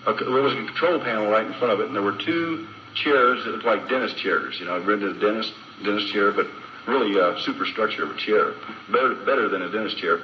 a, 0.07 0.15
there 0.15 0.43
was 0.43 0.55
a 0.55 0.57
control 0.57 0.99
panel 0.99 1.31
right 1.31 1.47
in 1.47 1.53
front 1.55 1.73
of 1.73 1.81
it, 1.81 1.87
and 1.87 1.95
there 1.95 2.03
were 2.03 2.17
two 2.17 2.67
chairs 2.95 3.45
that 3.45 3.51
looked 3.51 3.65
like 3.65 3.89
dentist 3.89 4.17
chairs. 4.17 4.59
You 4.59 4.67
know, 4.67 4.77
I've 4.77 4.87
rented 4.87 5.17
a 5.17 5.21
dentist 5.21 5.53
dentist 5.85 6.13
chair, 6.13 6.33
but 6.33 6.47
really 6.87 7.19
a 7.19 7.39
superstructure 7.41 8.05
of 8.05 8.11
a 8.11 8.17
chair, 8.17 8.55
better 8.91 9.15
better 9.15 9.49
than 9.49 9.63
a 9.63 9.71
dentist 9.71 9.99
chair. 9.99 10.21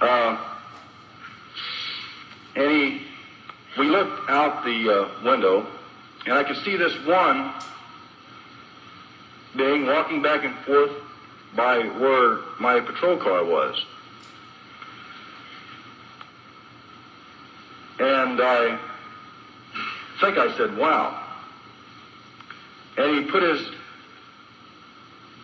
Uh, 0.00 0.54
and 2.56 2.70
he, 2.70 3.02
we 3.78 3.88
looked 3.88 4.30
out 4.30 4.64
the 4.64 4.90
uh, 4.90 5.24
window, 5.24 5.66
and 6.26 6.34
I 6.34 6.44
could 6.44 6.56
see 6.64 6.76
this 6.76 6.92
one 7.06 7.52
being 9.56 9.86
walking 9.86 10.22
back 10.22 10.44
and 10.44 10.54
forth 10.66 10.92
by 11.54 11.78
where 11.78 12.38
my 12.60 12.80
patrol 12.80 13.16
car 13.16 13.44
was. 13.44 13.84
And 17.98 18.40
I 18.40 18.78
think 20.20 20.38
I 20.38 20.56
said, 20.56 20.76
wow. 20.76 21.24
And 22.96 23.24
he 23.24 23.30
put 23.30 23.42
his, 23.42 23.66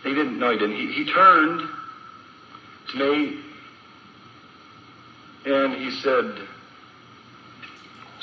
he 0.03 0.13
didn't, 0.13 0.39
no, 0.39 0.51
he 0.51 0.57
didn't. 0.57 0.75
He, 0.75 0.91
he 0.91 1.05
turned 1.05 1.67
to 2.89 2.97
me 2.97 3.39
and 5.45 5.73
he 5.73 5.91
said 5.91 6.35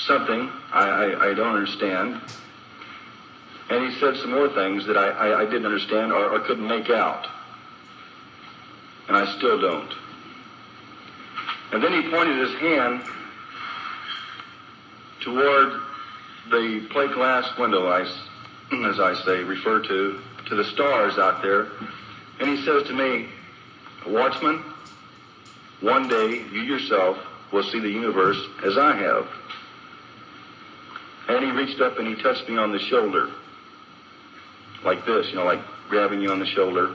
something 0.07 0.51
I, 0.73 0.89
I, 0.89 1.31
I 1.31 1.35
don't 1.35 1.55
understand. 1.55 2.21
And 3.71 3.91
he 3.91 3.99
said 4.01 4.17
some 4.17 4.31
more 4.31 4.49
things 4.49 4.87
that 4.87 4.97
I, 4.97 5.09
I, 5.09 5.41
I 5.41 5.45
didn't 5.45 5.67
understand 5.67 6.13
or, 6.13 6.31
or 6.31 6.41
couldn't 6.41 6.67
make 6.67 6.91
out. 6.91 7.27
And 9.09 9.17
I 9.17 9.37
still 9.37 9.61
don't. 9.61 9.93
And 11.73 11.83
then 11.83 11.93
he 12.03 12.11
pointed 12.11 12.37
his 12.37 12.55
hand 12.59 13.03
toward 15.21 15.81
the 16.51 16.87
plate 16.91 17.13
glass 17.13 17.57
window, 17.57 17.89
I, 17.89 18.03
as 18.03 19.01
I 19.01 19.15
say, 19.25 19.43
refer 19.43 19.81
to, 19.81 20.21
to 20.49 20.55
the 20.55 20.65
stars 20.65 21.19
out 21.19 21.43
there. 21.43 21.69
And 22.41 22.51
he 22.51 22.65
says 22.65 22.87
to 22.89 22.93
me, 22.93 23.29
Watchman, 24.07 24.63
one 25.81 26.09
day 26.09 26.45
you 26.53 26.63
yourself 26.63 27.19
will 27.53 27.63
see 27.63 27.79
the 27.79 27.89
universe 27.89 28.39
as 28.65 28.77
I 28.77 28.97
have. 28.97 29.29
And 31.29 31.45
he 31.45 31.51
reached 31.51 31.81
up 31.81 31.99
and 31.99 32.07
he 32.07 32.21
touched 32.23 32.49
me 32.49 32.57
on 32.59 32.73
the 32.73 32.79
shoulder. 32.79 33.31
Like 34.85 35.07
this, 35.07 35.29
you 35.29 35.37
know, 35.37 35.45
like 35.45 35.61
grabbing 35.89 36.21
you 36.21 36.31
on 36.31 36.41
the 36.41 36.47
shoulder, 36.47 36.95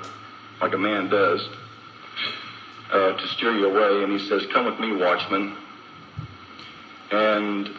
like 0.62 0.74
a 0.74 0.78
man 0.78 1.10
does, 1.10 1.48
uh, 2.92 3.14
to 3.14 3.28
steer 3.30 3.54
you 3.54 3.68
away. 3.68 4.04
And 4.04 4.12
he 4.12 4.28
says, 4.28 4.46
Come 4.52 4.66
with 4.66 4.80
me, 4.80 4.94
watchman. 4.94 5.56
And 7.12 7.70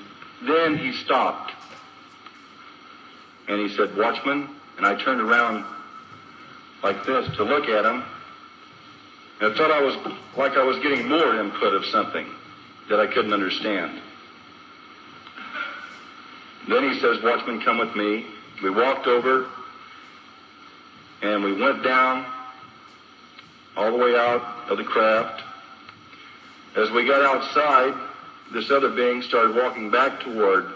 then 0.42 0.78
he 0.78 0.92
stopped. 0.92 1.52
And 3.48 3.60
he 3.60 3.74
said, 3.76 3.96
Watchman. 3.96 4.48
And 4.76 4.86
I 4.86 4.94
turned 5.02 5.20
around 5.20 5.64
like 6.82 7.04
this 7.04 7.26
to 7.36 7.44
look 7.44 7.68
at 7.68 7.84
him. 7.84 8.04
And 9.40 9.52
I 9.52 9.56
thought 9.56 9.70
I 9.70 9.82
was 9.82 9.96
like 10.36 10.52
I 10.52 10.62
was 10.62 10.78
getting 10.78 11.08
more 11.08 11.40
input 11.40 11.74
of 11.74 11.84
something 11.86 12.26
that 12.88 13.00
I 13.00 13.06
couldn't 13.06 13.32
understand. 13.32 14.00
Then 16.68 16.92
he 16.92 17.00
says, 17.00 17.22
Watchman, 17.22 17.60
come 17.62 17.78
with 17.78 17.96
me. 17.96 18.26
We 18.62 18.70
walked 18.70 19.06
over 19.06 19.46
and 21.22 21.42
we 21.42 21.52
went 21.52 21.82
down 21.82 22.26
all 23.76 23.90
the 23.90 23.96
way 23.96 24.14
out 24.14 24.42
of 24.68 24.76
the 24.76 24.84
craft. 24.84 25.42
As 26.76 26.90
we 26.90 27.06
got 27.06 27.22
outside, 27.22 27.94
this 28.52 28.70
other 28.70 28.90
being 28.90 29.22
started 29.22 29.56
walking 29.56 29.90
back 29.90 30.20
toward 30.20 30.72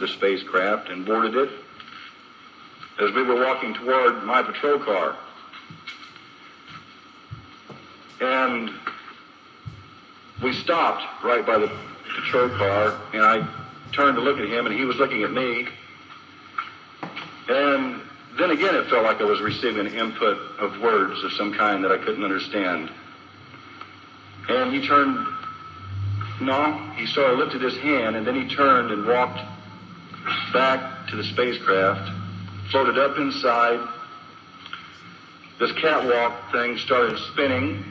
the 0.00 0.08
spacecraft 0.08 0.88
and 0.88 1.06
boarded 1.06 1.36
it 1.36 1.50
as 3.00 3.12
we 3.12 3.22
were 3.22 3.36
walking 3.36 3.74
toward 3.74 4.24
my 4.24 4.42
patrol 4.42 4.78
car. 4.78 5.16
And 8.20 8.72
we 10.42 10.52
stopped 10.52 11.04
right 11.22 11.46
by 11.46 11.58
the 11.58 11.70
patrol 12.16 12.48
car, 12.50 13.00
and 13.12 13.22
I 13.22 13.67
turned 13.98 14.14
to 14.14 14.22
look 14.22 14.38
at 14.38 14.48
him, 14.48 14.64
and 14.64 14.72
he 14.72 14.84
was 14.84 14.96
looking 14.96 15.24
at 15.24 15.32
me. 15.32 15.66
And 17.48 18.00
then 18.38 18.50
again, 18.52 18.76
it 18.76 18.86
felt 18.88 19.02
like 19.02 19.20
I 19.20 19.24
was 19.24 19.40
receiving 19.40 19.88
an 19.88 19.92
input 19.92 20.38
of 20.60 20.80
words 20.80 21.24
of 21.24 21.32
some 21.32 21.52
kind 21.52 21.82
that 21.82 21.90
I 21.90 21.98
couldn't 21.98 22.22
understand. 22.22 22.92
And 24.48 24.72
he 24.72 24.86
turned, 24.86 25.26
no, 26.40 26.78
he 26.94 27.06
sort 27.06 27.32
of 27.32 27.38
lifted 27.40 27.60
his 27.60 27.76
hand, 27.78 28.14
and 28.14 28.24
then 28.24 28.36
he 28.36 28.54
turned 28.54 28.92
and 28.92 29.04
walked 29.04 29.40
back 30.52 31.08
to 31.08 31.16
the 31.16 31.24
spacecraft, 31.24 32.08
floated 32.70 32.98
up 32.98 33.18
inside. 33.18 33.80
This 35.58 35.72
catwalk 35.72 36.52
thing 36.52 36.78
started 36.78 37.18
spinning. 37.32 37.82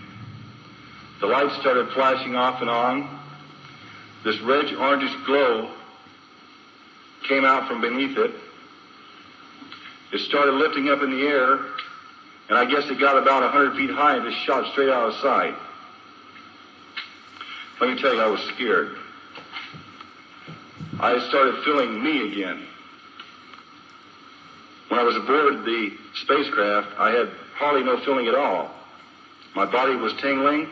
The 1.20 1.28
lights 1.28 1.60
started 1.60 1.90
flashing 1.90 2.38
off 2.38 2.62
and 2.62 2.70
on. 2.70 3.20
This 4.24 4.40
red 4.40 4.68
orangish 4.68 5.26
glow 5.26 5.74
came 7.28 7.46
out 7.46 7.68
from 7.68 7.82
beneath 7.82 8.18
it. 8.18 8.32
It 10.12 10.20
started 10.22 10.54
lifting 10.54 10.90
up 10.90 11.02
in 11.02 11.12
the 11.12 11.28
air, 11.28 11.60
and 12.50 12.58
I 12.58 12.66
guess 12.66 12.90
it 12.90 13.00
got 13.00 13.18
about 13.18 13.44
100 13.44 13.76
feet 13.76 13.90
high 13.90 14.16
and 14.16 14.26
just 14.30 14.44
shot 14.46 14.72
straight 14.72 14.90
out 14.90 15.10
of 15.10 15.14
sight. 15.16 15.56
Let 17.82 17.90
me 17.94 18.02
tell 18.02 18.14
you, 18.14 18.22
I 18.22 18.28
was 18.28 18.42
scared. 18.56 18.96
I 21.00 21.20
started 21.28 21.64
feeling 21.64 22.02
me 22.02 22.32
again. 22.32 22.66
When 24.88 25.00
I 25.00 25.04
was 25.04 25.16
aboard 25.18 25.66
the 25.66 25.92
spacecraft, 26.24 26.98
I 26.98 27.12
had 27.12 27.30
hardly 27.56 27.84
no 27.84 28.04
feeling 28.04 28.28
at 28.28 28.36
all. 28.36 28.72
My 29.56 29.66
body 29.66 29.96
was 29.96 30.14
tingling. 30.22 30.68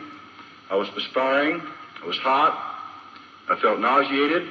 I 0.71 0.75
was 0.75 0.89
perspiring. 0.89 1.61
I 2.01 2.07
was 2.07 2.17
hot. 2.17 2.79
I 3.49 3.59
felt 3.59 3.79
nauseated. 3.79 4.47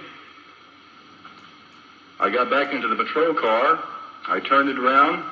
I 2.20 2.30
got 2.30 2.50
back 2.50 2.72
into 2.72 2.88
the 2.88 2.96
patrol 2.96 3.34
car. 3.34 3.82
I 4.26 4.40
turned 4.40 4.68
it 4.68 4.78
around 4.78 5.24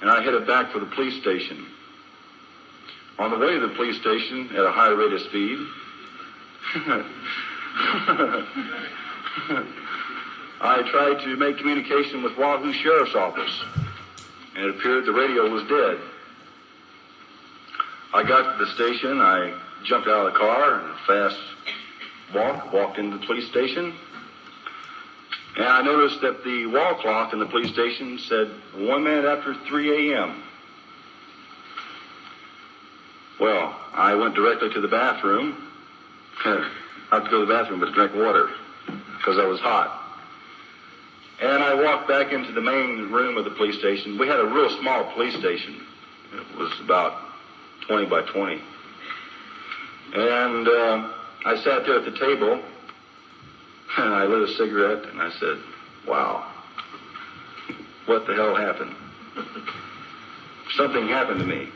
and 0.00 0.10
I 0.10 0.22
headed 0.22 0.46
back 0.46 0.72
for 0.72 0.78
the 0.78 0.86
police 0.86 1.20
station. 1.20 1.66
On 3.18 3.30
the 3.30 3.38
way 3.38 3.52
to 3.58 3.60
the 3.60 3.74
police 3.74 4.00
station 4.00 4.48
at 4.56 4.64
a 4.64 4.70
high 4.70 4.88
rate 4.88 5.12
of 5.12 5.20
speed, 5.20 5.58
I 10.62 10.82
tried 10.90 11.22
to 11.24 11.36
make 11.36 11.58
communication 11.58 12.22
with 12.22 12.36
Wahoo 12.38 12.72
Sheriff's 12.72 13.14
Office, 13.14 13.62
and 14.56 14.64
it 14.64 14.70
appeared 14.76 15.04
the 15.04 15.12
radio 15.12 15.50
was 15.50 15.64
dead. 15.64 15.98
I 18.14 18.22
got 18.22 18.58
to 18.58 18.64
the 18.64 18.70
station, 18.72 19.20
I 19.20 19.54
jumped 19.84 20.08
out 20.08 20.26
of 20.26 20.32
the 20.32 20.38
car, 20.38 20.80
and 20.80 20.90
a 20.90 20.96
fast 21.06 21.40
walk, 22.34 22.72
walked 22.72 22.98
into 22.98 23.18
the 23.18 23.26
police 23.26 23.48
station, 23.48 23.94
and 25.56 25.66
I 25.66 25.82
noticed 25.82 26.20
that 26.20 26.44
the 26.44 26.66
wall 26.66 26.94
clock 26.94 27.32
in 27.32 27.38
the 27.38 27.46
police 27.46 27.72
station 27.72 28.18
said 28.18 28.48
one 28.74 29.02
minute 29.02 29.24
after 29.24 29.54
3 29.54 30.12
a.m. 30.12 30.42
Well, 33.40 33.74
I 33.92 34.14
went 34.14 34.34
directly 34.34 34.70
to 34.70 34.80
the 34.80 34.88
bathroom. 34.88 35.56
Not 36.44 37.24
to 37.24 37.30
go 37.30 37.40
to 37.40 37.46
the 37.46 37.52
bathroom, 37.52 37.80
but 37.80 37.86
to 37.86 37.92
drink 37.92 38.14
water 38.14 38.50
because 39.16 39.38
I 39.38 39.44
was 39.44 39.58
hot. 39.58 39.96
And 41.40 41.62
I 41.62 41.74
walked 41.74 42.06
back 42.06 42.32
into 42.32 42.52
the 42.52 42.60
main 42.60 43.10
room 43.10 43.36
of 43.36 43.44
the 43.44 43.50
police 43.50 43.78
station. 43.78 44.18
We 44.18 44.28
had 44.28 44.38
a 44.38 44.44
real 44.44 44.68
small 44.78 45.04
police 45.12 45.34
station. 45.34 45.84
It 46.32 46.58
was 46.58 46.70
about 46.80 47.14
20 47.86 48.06
by 48.06 48.22
20. 48.22 48.60
And 50.12 50.68
uh, 50.68 51.08
I 51.44 51.56
sat 51.56 51.86
there 51.86 51.96
at 51.96 52.04
the 52.04 52.18
table 52.18 52.60
and 53.98 54.14
I 54.14 54.24
lit 54.24 54.48
a 54.48 54.54
cigarette 54.54 55.08
and 55.08 55.20
I 55.20 55.30
said, 55.38 55.58
wow, 56.06 56.46
what 58.06 58.26
the 58.26 58.34
hell 58.34 58.54
happened? 58.54 58.94
Something 60.76 61.08
happened 61.08 61.40
to 61.40 61.46
me. 61.46 61.68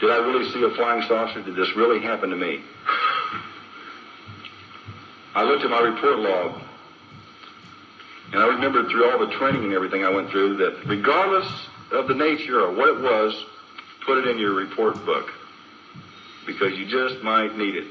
Did 0.00 0.10
I 0.10 0.16
really 0.18 0.50
see 0.52 0.62
a 0.62 0.70
flying 0.70 1.02
saucer? 1.08 1.42
Did 1.42 1.56
this 1.56 1.74
really 1.76 2.00
happen 2.00 2.30
to 2.30 2.36
me? 2.36 2.60
I 5.34 5.42
looked 5.42 5.64
at 5.64 5.70
my 5.70 5.80
report 5.80 6.18
log, 6.18 6.60
and 8.32 8.42
I 8.42 8.46
remembered 8.48 8.88
through 8.88 9.10
all 9.10 9.18
the 9.18 9.32
training 9.32 9.64
and 9.64 9.72
everything 9.72 10.04
I 10.04 10.10
went 10.10 10.30
through 10.30 10.58
that 10.58 10.86
regardless 10.86 11.46
of 11.90 12.08
the 12.08 12.14
nature 12.14 12.60
or 12.60 12.72
what 12.72 12.88
it 12.88 13.00
was, 13.00 13.44
put 14.04 14.18
it 14.18 14.28
in 14.28 14.38
your 14.38 14.54
report 14.54 15.04
book 15.04 15.30
because 16.46 16.76
you 16.78 16.86
just 16.86 17.22
might 17.22 17.56
need 17.56 17.74
it. 17.76 17.86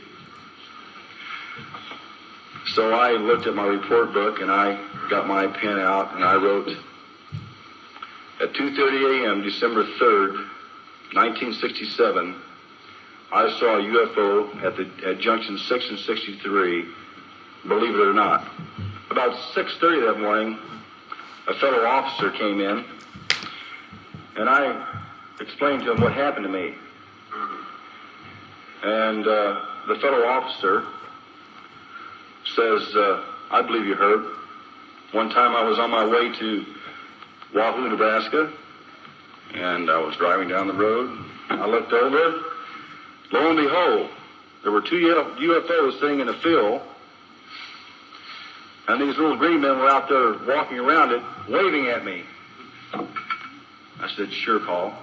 So 2.73 2.91
I 2.91 3.11
looked 3.11 3.45
at 3.45 3.53
my 3.53 3.67
report 3.67 4.13
book 4.13 4.39
and 4.39 4.51
I 4.51 4.79
got 5.07 5.27
my 5.27 5.45
pen 5.45 5.79
out 5.79 6.15
and 6.15 6.23
I 6.23 6.35
wrote 6.35 6.69
at 8.41 8.53
2:30 8.53 9.25
a.m. 9.25 9.43
December 9.43 9.83
3rd, 9.83 10.33
1967, 11.13 12.35
I 13.31 13.59
saw 13.59 13.77
a 13.77 13.81
UFO 13.81 14.63
at 14.63 14.75
the 14.75 14.89
at 15.07 15.19
junction 15.19 15.57
6 15.57 15.89
and 15.89 15.99
63 15.99 16.85
believe 17.67 17.95
it 17.95 18.01
or 18.01 18.13
not. 18.13 18.51
About 19.11 19.33
6.30 19.53 20.13
that 20.13 20.19
morning, 20.19 20.57
a 21.47 21.53
fellow 21.55 21.85
officer 21.85 22.31
came 22.31 22.59
in, 22.59 22.83
and 24.35 24.49
I 24.49 24.83
explained 25.39 25.83
to 25.83 25.91
him 25.91 26.01
what 26.01 26.13
happened 26.13 26.45
to 26.45 26.51
me. 26.51 26.73
And 28.83 29.27
uh, 29.27 29.61
the 29.87 29.95
fellow 29.95 30.25
officer 30.25 30.85
says, 32.55 32.95
uh, 32.95 33.23
I 33.51 33.61
believe 33.61 33.85
you 33.85 33.95
heard. 33.95 34.25
One 35.11 35.29
time 35.29 35.55
I 35.55 35.63
was 35.63 35.77
on 35.79 35.91
my 35.91 36.05
way 36.05 36.33
to 36.39 36.65
Wahoo, 37.53 37.89
Nebraska, 37.89 38.51
and 39.53 39.89
I 39.89 39.99
was 39.99 40.15
driving 40.17 40.47
down 40.47 40.67
the 40.67 40.73
road. 40.73 41.17
I 41.49 41.67
looked 41.67 41.93
over. 41.93 42.41
Lo 43.31 43.49
and 43.49 43.57
behold, 43.57 44.09
there 44.63 44.71
were 44.71 44.81
two 44.81 44.95
UFOs 44.95 45.99
sitting 45.99 46.19
in 46.19 46.29
a 46.29 46.39
field 46.41 46.81
and 48.87 49.01
these 49.01 49.17
little 49.17 49.37
green 49.37 49.61
men 49.61 49.79
were 49.79 49.89
out 49.89 50.09
there 50.09 50.33
walking 50.45 50.77
around 50.79 51.11
it, 51.11 51.21
waving 51.49 51.87
at 51.87 52.03
me. 52.03 52.23
I 52.93 54.09
said, 54.15 54.31
sure, 54.31 54.59
Paul. 54.59 54.93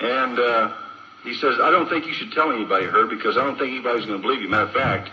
And 0.00 0.38
uh, 0.38 0.72
he 1.24 1.34
says, 1.34 1.54
I 1.60 1.70
don't 1.70 1.88
think 1.88 2.06
you 2.06 2.14
should 2.14 2.32
tell 2.32 2.50
anybody, 2.50 2.86
Herb, 2.86 3.10
because 3.10 3.36
I 3.36 3.44
don't 3.44 3.56
think 3.56 3.70
anybody's 3.70 4.06
going 4.06 4.20
to 4.20 4.22
believe 4.22 4.42
you. 4.42 4.48
Matter 4.48 4.64
of 4.64 4.72
fact, 4.72 5.10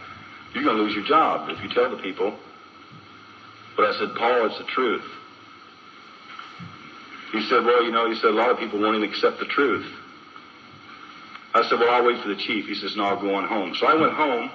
you're 0.53 0.63
going 0.63 0.77
to 0.77 0.84
lose 0.84 0.95
your 0.95 1.05
job 1.05 1.49
if 1.49 1.62
you 1.62 1.69
tell 1.69 1.89
the 1.89 2.01
people. 2.01 2.38
But 3.77 3.95
I 3.95 3.99
said, 3.99 4.15
Paul, 4.15 4.47
it's 4.47 4.57
the 4.57 4.65
truth. 4.65 5.03
He 7.31 7.43
said, 7.47 7.63
well, 7.63 7.84
you 7.84 7.91
know, 7.91 8.10
he 8.10 8.15
said, 8.15 8.31
a 8.31 8.34
lot 8.34 8.49
of 8.49 8.57
people 8.57 8.79
won't 8.79 8.95
even 8.95 9.07
accept 9.07 9.39
the 9.39 9.45
truth. 9.45 9.86
I 11.53 11.67
said, 11.69 11.79
well, 11.79 11.89
I'll 11.89 12.05
wait 12.05 12.21
for 12.21 12.29
the 12.29 12.36
chief. 12.36 12.65
He 12.65 12.75
says, 12.75 12.95
no, 12.95 13.05
I'll 13.05 13.21
go 13.21 13.36
on 13.36 13.47
home. 13.47 13.75
So 13.75 13.86
I 13.86 13.93
went 13.93 14.13
home 14.13 14.49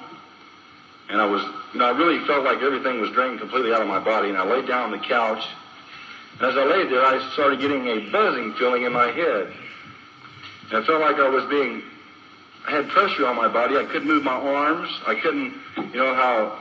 and 1.08 1.20
I 1.20 1.26
was, 1.26 1.42
you 1.72 1.78
know, 1.78 1.86
I 1.86 1.96
really 1.96 2.24
felt 2.26 2.44
like 2.44 2.62
everything 2.62 3.00
was 3.00 3.10
drained 3.10 3.38
completely 3.38 3.72
out 3.72 3.80
of 3.80 3.88
my 3.88 4.00
body. 4.00 4.28
And 4.28 4.38
I 4.38 4.44
laid 4.44 4.66
down 4.66 4.92
on 4.92 4.98
the 4.98 5.04
couch. 5.04 5.44
And 6.40 6.50
as 6.50 6.56
I 6.56 6.64
laid 6.64 6.90
there, 6.90 7.04
I 7.04 7.32
started 7.32 7.60
getting 7.60 7.86
a 7.86 8.10
buzzing 8.10 8.54
feeling 8.54 8.82
in 8.82 8.92
my 8.92 9.10
head. 9.10 9.52
I 10.72 10.84
felt 10.84 11.00
like 11.00 11.16
I 11.16 11.28
was 11.28 11.44
being, 11.50 11.82
I 12.66 12.72
had 12.72 12.88
pressure 12.88 13.26
on 13.26 13.36
my 13.36 13.48
body. 13.48 13.76
I 13.76 13.84
couldn't 13.84 14.08
move 14.08 14.24
my 14.24 14.32
arms. 14.32 14.88
I 15.06 15.14
couldn't, 15.20 15.54
you 15.76 15.98
know 15.98 16.14
how 16.14 16.58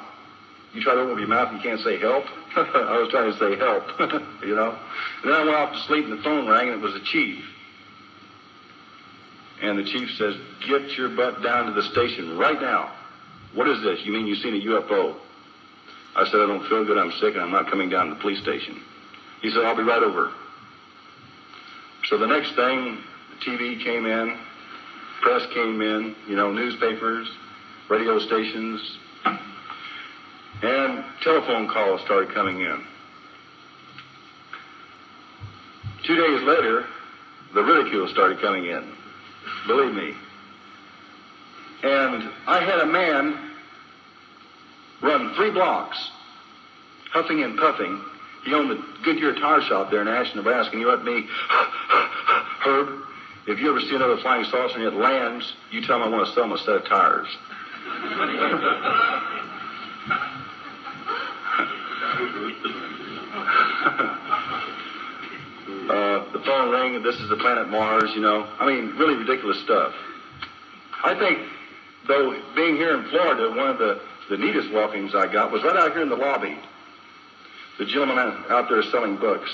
you 0.74 0.82
try 0.82 0.96
to 0.96 1.02
open 1.02 1.20
your 1.20 1.28
mouth 1.28 1.50
and 1.50 1.58
you 1.58 1.70
can't 1.70 1.82
say 1.82 2.00
help? 2.00 2.26
I 2.56 2.98
was 2.98 3.10
trying 3.10 3.32
to 3.32 3.40
say 3.40 3.56
help, 3.58 3.84
you 4.44 4.56
know. 4.56 4.78
And 5.24 5.32
then 5.32 5.34
I 5.34 5.44
went 5.44 5.56
off 5.56 5.74
to 5.74 5.80
sleep 5.88 6.06
and 6.06 6.18
the 6.18 6.24
phone 6.24 6.48
rang 6.48 6.70
and 6.70 6.78
it 6.78 6.84
was 6.84 6.94
the 6.94 7.06
chief. 7.06 7.44
And 9.62 9.78
the 9.80 9.84
chief 9.84 10.10
says, 10.18 10.36
get 10.68 10.98
your 10.98 11.10
butt 11.10 11.42
down 11.42 11.68
to 11.68 11.72
the 11.72 11.84
station 11.84 12.38
right 12.38 12.60
now. 12.60 12.92
What 13.54 13.68
is 13.68 13.82
this? 13.84 14.04
You 14.04 14.12
mean 14.12 14.26
you've 14.26 14.40
seen 14.40 14.56
a 14.56 14.66
UFO? 14.66 15.16
I 16.16 16.26
said, 16.26 16.42
I 16.42 16.48
don't 16.48 16.68
feel 16.68 16.86
good. 16.86 16.98
I'm 16.98 17.12
sick, 17.14 17.34
and 17.34 17.42
I'm 17.42 17.52
not 17.52 17.70
coming 17.70 17.90
down 17.90 18.10
to 18.10 18.16
the 18.16 18.20
police 18.20 18.40
station. 18.40 18.82
He 19.42 19.50
said, 19.52 19.64
I'll 19.64 19.76
be 19.76 19.84
right 19.84 20.04
over. 20.04 20.32
So 22.06 22.18
the 22.18 22.28
next 22.28 22.56
thing, 22.56 22.98
TV 23.46 23.82
came 23.84 24.06
in, 24.06 24.38
press 25.22 25.46
came 25.54 25.82
in, 25.82 26.16
you 26.28 26.36
know, 26.36 26.52
newspapers, 26.52 27.30
radio 27.90 28.20
stations, 28.20 28.98
and 30.62 31.04
telephone 31.22 31.68
calls 31.68 32.02
started 32.02 32.34
coming 32.34 32.62
in. 32.62 32.84
Two 36.04 36.16
days 36.16 36.42
later, 36.44 36.86
the 37.54 37.64
ridicule 37.64 38.08
started 38.08 38.40
coming 38.40 38.66
in. 38.66 38.92
Believe 39.68 39.94
me, 39.94 40.14
and 41.84 42.30
I 42.48 42.62
had 42.64 42.80
a 42.80 42.86
man 42.86 43.52
run 45.02 45.34
three 45.36 45.52
blocks, 45.52 45.98
huffing 47.12 47.44
and 47.44 47.58
puffing. 47.58 48.02
He 48.46 48.54
owned 48.54 48.72
the 48.72 48.84
Goodyear 49.04 49.34
tire 49.36 49.62
shop 49.62 49.92
there 49.92 50.02
in 50.02 50.08
Ashland, 50.08 50.38
Nebraska, 50.38 50.72
and 50.74 50.82
he 50.82 50.86
let 50.86 51.04
me, 51.04 51.28
Herb, 52.64 53.04
if 53.48 53.60
you 53.60 53.70
ever 53.70 53.82
see 53.82 53.96
another 53.96 54.18
flying 54.18 54.46
saucer 54.46 54.78
and 54.78 54.84
it 54.84 54.94
lands, 54.94 55.54
you 55.72 55.86
tell 55.86 55.98
him 55.98 56.04
I 56.04 56.10
want 56.10 56.28
to 56.28 56.34
sell 56.34 56.46
him 56.46 56.54
a 56.54 56.58
set 56.58 56.76
of 56.76 56.86
tires. 56.86 57.28
uh, 65.90 66.32
the 66.32 66.40
phone 66.46 66.72
rang, 66.72 67.02
this 67.04 67.16
is 67.16 67.30
the 67.30 67.36
planet 67.38 67.70
Mars, 67.70 68.12
you 68.16 68.22
know. 68.22 68.48
I 68.60 68.66
mean, 68.66 68.96
really 68.98 69.16
ridiculous 69.16 69.60
stuff. 69.64 69.94
I 71.04 71.18
think 71.20 71.40
though 72.08 72.40
being 72.56 72.76
here 72.76 72.98
in 72.98 73.10
Florida, 73.10 73.50
one 73.50 73.70
of 73.70 73.78
the, 73.78 74.00
the 74.30 74.38
neatest 74.38 74.72
welcomings 74.72 75.14
I 75.16 75.32
got 75.32 75.52
was 75.52 75.64
right 75.64 75.76
out 75.76 75.92
here 75.92 76.02
in 76.02 76.10
the 76.10 76.16
lobby. 76.16 76.58
The 77.78 77.86
gentleman 77.86 78.46
out 78.50 78.70
there 78.70 78.84
selling 78.84 79.18
books. 79.18 79.50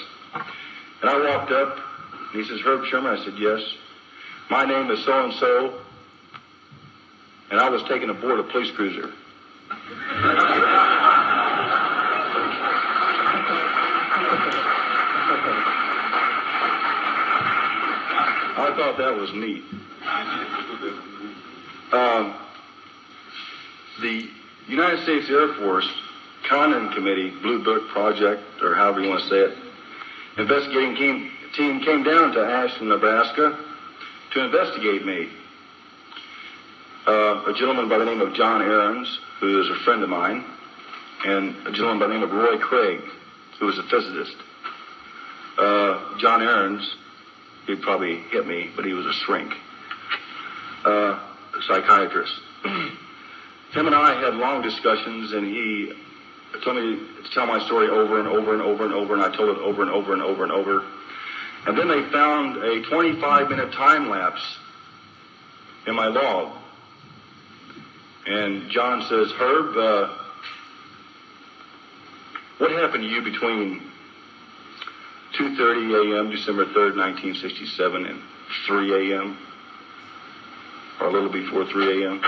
And 1.02 1.10
I 1.10 1.38
walked 1.38 1.52
up, 1.52 1.78
he 2.32 2.44
says, 2.46 2.60
Herb 2.62 2.86
Schirmer. 2.86 3.16
I 3.16 3.24
said, 3.24 3.34
yes. 3.38 3.62
My 4.50 4.66
name 4.66 4.90
is 4.92 5.04
so-and-so, 5.06 5.80
and 7.52 7.60
I 7.60 7.70
was 7.70 7.84
taken 7.84 8.10
aboard 8.10 8.40
a 8.40 8.44
police 8.44 8.72
cruiser. 8.72 9.12
I 18.62 18.74
thought 18.76 18.98
that 18.98 19.16
was 19.16 19.32
neat. 19.34 19.64
Um, 21.92 22.36
the 24.02 24.30
United 24.68 25.04
States 25.04 25.30
Air 25.30 25.54
Force 25.56 25.88
Condon 26.48 26.92
Committee, 26.94 27.30
Blue 27.42 27.64
Book 27.64 27.88
Project, 27.90 28.42
or 28.62 28.76
however 28.76 29.02
you 29.02 29.10
want 29.10 29.22
to 29.24 29.30
say 29.30 29.38
it, 29.38 29.58
investigating 30.38 30.96
team, 30.96 31.32
team 31.56 31.80
came 31.82 32.04
down 32.04 32.32
to 32.34 32.40
Ashland, 32.40 32.90
Nebraska 32.90 33.58
to 34.32 34.44
investigate 34.44 35.06
me. 35.06 35.30
Uh, 37.08 37.46
a 37.48 37.54
gentleman 37.54 37.90
by 37.90 37.98
the 37.98 38.06
name 38.06 38.22
of 38.22 38.34
John 38.34 38.62
Ahrens, 38.62 39.20
who 39.40 39.62
is 39.62 39.70
a 39.70 39.84
friend 39.84 40.04
of 40.04 40.10
mine, 40.10 40.44
and 41.26 41.56
a 41.66 41.72
gentleman 41.72 42.00
by 42.00 42.08
the 42.08 42.14
name 42.14 42.24
of 42.24 42.32
Roy 42.32 42.58
Craig, 42.58 43.02
who 43.60 43.66
was 43.66 43.78
a 43.78 43.84
physicist. 43.84 44.36
Uh, 45.58 46.18
John 46.20 46.42
Ahrens, 46.42 46.96
he'd 47.66 47.82
probably 47.82 48.18
hit 48.32 48.46
me, 48.46 48.70
but 48.76 48.86
he 48.86 48.94
was 48.94 49.06
a 49.06 49.14
shrink. 49.14 49.54
Uh, 50.86 51.20
a 51.58 51.62
psychiatrist. 51.68 52.34
Him 52.64 53.86
and 53.86 53.96
I 53.96 54.20
had 54.22 54.36
long 54.36 54.62
discussions, 54.62 55.34
and 55.34 55.46
he 55.46 55.94
told 56.64 56.78
me 56.78 57.00
to 57.24 57.30
tell 57.34 57.46
my 57.46 57.64
story 57.66 57.90
over 57.90 58.20
and 58.20 58.28
over 58.28 58.54
and 58.54 58.62
over 58.62 58.86
and 58.86 58.94
over, 58.94 59.14
and 59.14 59.24
I 59.24 59.36
told 59.36 59.50
it 59.50 59.62
over 59.62 59.82
and 59.82 59.92
over 59.92 60.14
and 60.14 60.22
over 60.22 60.44
and 60.44 60.52
over. 60.52 60.84
And 61.70 61.78
then 61.78 61.88
they 61.88 62.02
found 62.10 62.58
a 62.64 62.82
25 62.82 63.48
minute 63.48 63.72
time 63.74 64.10
lapse 64.10 64.42
in 65.86 65.94
my 65.94 66.08
log. 66.08 66.58
And 68.26 68.72
John 68.72 69.04
says, 69.04 69.32
Herb, 69.34 69.78
uh, 69.78 70.16
what 72.58 72.72
happened 72.72 73.04
to 73.04 73.08
you 73.08 73.22
between 73.22 73.84
2.30 75.38 76.18
a.m., 76.18 76.32
December 76.32 76.66
3rd, 76.66 76.98
1967, 76.98 78.04
and 78.04 78.20
3 78.66 79.14
a.m.? 79.14 79.38
or 81.00 81.08
a 81.08 81.12
little 81.12 81.30
before 81.30 81.66
3 81.66 82.04
a.m. 82.04 82.22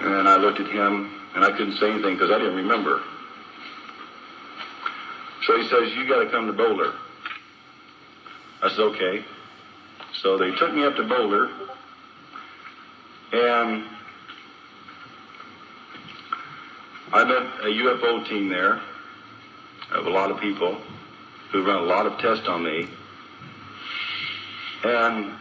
And 0.00 0.28
I 0.28 0.36
looked 0.36 0.60
at 0.60 0.66
him, 0.66 1.18
and 1.34 1.42
I 1.46 1.50
couldn't 1.50 1.78
say 1.78 1.90
anything 1.90 2.12
because 2.16 2.30
I 2.30 2.36
didn't 2.36 2.56
remember. 2.56 3.00
So 5.50 5.56
he 5.56 5.68
says, 5.68 5.92
you 5.96 6.08
got 6.08 6.22
to 6.22 6.30
come 6.30 6.46
to 6.46 6.52
Boulder. 6.52 6.92
I 8.62 8.68
said, 8.68 8.78
okay. 8.78 9.24
So 10.12 10.38
they 10.38 10.52
took 10.52 10.72
me 10.72 10.84
up 10.84 10.94
to 10.94 11.02
Boulder, 11.02 11.50
and 13.32 13.82
I 17.12 17.24
met 17.24 17.42
a 17.62 17.66
UFO 17.66 18.28
team 18.28 18.48
there 18.48 18.80
of 19.90 20.06
a 20.06 20.10
lot 20.10 20.30
of 20.30 20.38
people 20.38 20.80
who 21.50 21.66
run 21.66 21.82
a 21.82 21.86
lot 21.86 22.06
of 22.06 22.16
tests 22.20 22.46
on 22.46 22.62
me. 22.62 22.88
And 24.84 25.32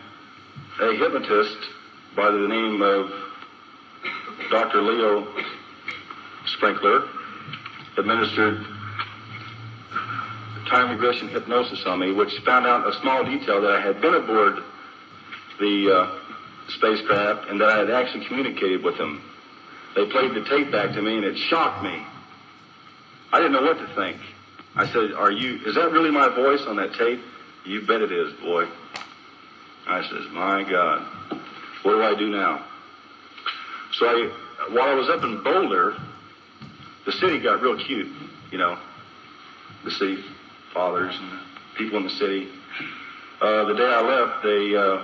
a 0.81 0.91
hypnotist 0.95 1.57
by 2.15 2.31
the 2.31 2.47
name 2.47 2.81
of 2.81 3.11
Dr. 4.49 4.81
Leo 4.81 5.27
Sprinkle 6.47 7.07
administered 7.95 8.65
time 10.69 10.91
regression 10.91 11.27
hypnosis 11.27 11.83
on 11.85 11.99
me, 11.99 12.11
which 12.11 12.37
found 12.45 12.65
out 12.65 12.87
a 12.87 12.93
small 13.01 13.23
detail 13.23 13.61
that 13.61 13.71
I 13.71 13.81
had 13.81 14.01
been 14.01 14.13
aboard 14.13 14.63
the 15.59 15.91
uh, 15.91 16.19
spacecraft 16.69 17.49
and 17.49 17.59
that 17.59 17.69
I 17.69 17.79
had 17.79 17.89
actually 17.89 18.25
communicated 18.25 18.83
with 18.83 18.97
them. 18.97 19.21
They 19.95 20.05
played 20.05 20.33
the 20.33 20.45
tape 20.45 20.71
back 20.71 20.93
to 20.93 21.01
me 21.01 21.17
and 21.17 21.25
it 21.25 21.37
shocked 21.37 21.83
me. 21.83 22.01
I 23.33 23.39
didn't 23.39 23.53
know 23.53 23.63
what 23.63 23.79
to 23.79 23.95
think. 23.95 24.17
I 24.75 24.87
said, 24.87 25.11
Are 25.13 25.31
you, 25.31 25.59
is 25.65 25.75
that 25.75 25.91
really 25.91 26.11
my 26.11 26.29
voice 26.29 26.61
on 26.67 26.77
that 26.77 26.93
tape? 26.93 27.19
You 27.65 27.85
bet 27.85 28.01
it 28.01 28.11
is, 28.11 28.33
boy. 28.39 28.67
I 29.87 30.03
says, 30.03 30.25
My 30.31 30.63
God, 30.63 31.05
what 31.83 31.93
do 31.93 32.03
I 32.03 32.15
do 32.15 32.29
now? 32.29 32.65
So 33.93 34.05
I, 34.05 34.31
while 34.69 34.89
I 34.89 34.93
was 34.93 35.09
up 35.09 35.23
in 35.23 35.43
Boulder, 35.43 35.97
the 37.05 37.11
city 37.13 37.39
got 37.39 37.61
real 37.61 37.77
cute, 37.77 38.07
you 38.51 38.57
know, 38.57 38.77
the 39.83 39.91
city 39.91 40.23
fathers 40.73 41.15
and 41.19 41.39
people 41.77 41.97
in 41.97 42.03
the 42.03 42.09
city. 42.09 42.47
Uh, 43.41 43.65
the 43.65 43.73
day 43.73 43.85
I 43.85 44.01
left, 44.01 44.43
they, 44.43 44.75
uh, 44.75 45.01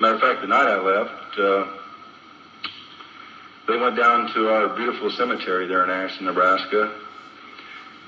matter 0.00 0.14
of 0.14 0.20
fact, 0.20 0.40
the 0.40 0.46
night 0.46 0.66
I 0.66 0.80
left, 0.80 1.38
uh, 1.38 1.66
they 3.66 3.76
went 3.76 3.96
down 3.96 4.32
to 4.34 4.48
our 4.48 4.68
beautiful 4.76 5.10
cemetery 5.10 5.66
there 5.66 5.84
in 5.84 5.90
Ashland, 5.90 6.26
Nebraska, 6.26 6.94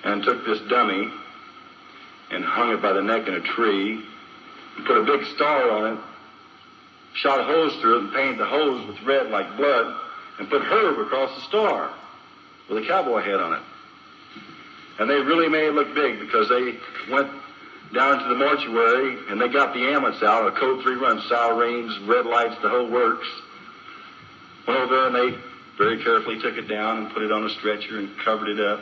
and 0.05 0.23
took 0.23 0.45
this 0.47 0.61
dummy 0.71 1.13
and 2.31 2.45
hung 2.45 2.73
it 2.73 2.81
by 2.81 2.93
the 2.93 3.03
neck 3.03 3.27
in 3.27 3.35
a 3.35 3.41
tree, 3.41 4.03
and 4.77 4.87
put 4.87 4.97
a 4.97 5.05
big 5.05 5.27
star 5.35 5.71
on 5.71 5.93
it, 5.93 6.01
shot 7.15 7.45
hose 7.45 7.75
through 7.81 7.97
it, 7.97 8.05
and 8.05 8.13
painted 8.15 8.39
the 8.39 8.47
hose 8.47 8.87
with 8.87 9.03
red 9.03 9.31
like 9.31 9.57
blood, 9.57 9.95
and 10.39 10.49
put 10.49 10.63
Herb 10.63 10.99
across 11.01 11.35
the 11.35 11.43
star 11.43 11.93
with 12.69 12.83
a 12.83 12.87
cowboy 12.87 13.21
head 13.21 13.41
on 13.41 13.55
it. 13.55 13.63
And 14.99 15.09
they 15.09 15.15
really 15.15 15.49
made 15.49 15.69
it 15.69 15.75
look 15.75 15.95
big 15.95 16.21
because 16.21 16.49
they 16.49 16.75
went 17.11 17.31
down 17.95 18.23
to 18.23 18.29
the 18.29 18.35
mortuary 18.35 19.19
and 19.29 19.41
they 19.41 19.49
got 19.49 19.75
the 19.75 19.81
ambulance 19.81 20.23
out, 20.23 20.47
a 20.47 20.53
code 20.59 20.83
three 20.83 20.97
run, 20.97 21.21
sirens, 21.29 21.99
red 22.07 22.27
lights, 22.27 22.57
the 22.63 22.69
whole 22.69 22.89
works. 22.89 23.27
Went 24.67 24.81
over 24.81 24.95
there 24.95 25.07
and 25.07 25.15
they 25.15 25.39
very 25.79 26.03
carefully 26.03 26.39
took 26.41 26.57
it 26.57 26.69
down 26.69 26.99
and 26.99 27.13
put 27.13 27.23
it 27.23 27.33
on 27.33 27.45
a 27.45 27.51
stretcher 27.51 27.99
and 27.99 28.11
covered 28.19 28.49
it 28.49 28.61
up 28.61 28.81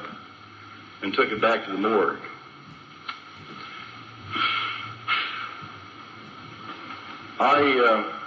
and 1.02 1.14
took 1.14 1.30
it 1.30 1.40
back 1.40 1.64
to 1.64 1.72
the 1.72 1.78
morgue. 1.78 2.18
I, 7.40 7.60
uh, 7.86 8.18